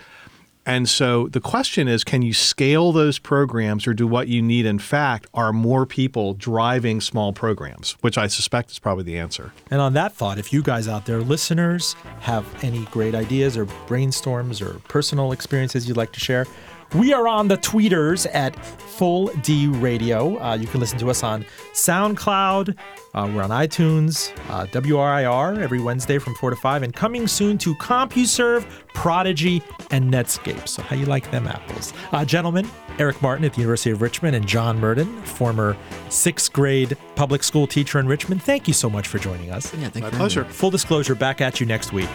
[0.67, 4.65] And so the question is can you scale those programs, or do what you need,
[4.65, 9.51] in fact, are more people driving small programs, which I suspect is probably the answer.
[9.69, 13.67] and on that thought, if you guys out there, listeners, have any great ideas or
[13.87, 16.47] brainstorms or personal experiences you'd like to share,
[16.95, 20.39] We are on the tweeters at Full D Radio.
[20.41, 22.75] Uh, you can listen to us on SoundCloud.
[23.15, 27.57] Uh, we're on iTunes, uh, WRIR every Wednesday from 4 to 5, and coming soon
[27.57, 30.67] to CompuServe, Prodigy, and Netscape.
[30.67, 31.93] So, how you like them apples?
[32.11, 35.77] Uh, gentlemen, Eric Martin at the University of Richmond and John Murden, former
[36.09, 39.73] sixth grade public school teacher in Richmond, thank you so much for joining us.
[39.73, 40.17] Yeah, thank My you for me.
[40.19, 40.43] pleasure.
[40.43, 42.09] Full disclosure, back at you next week.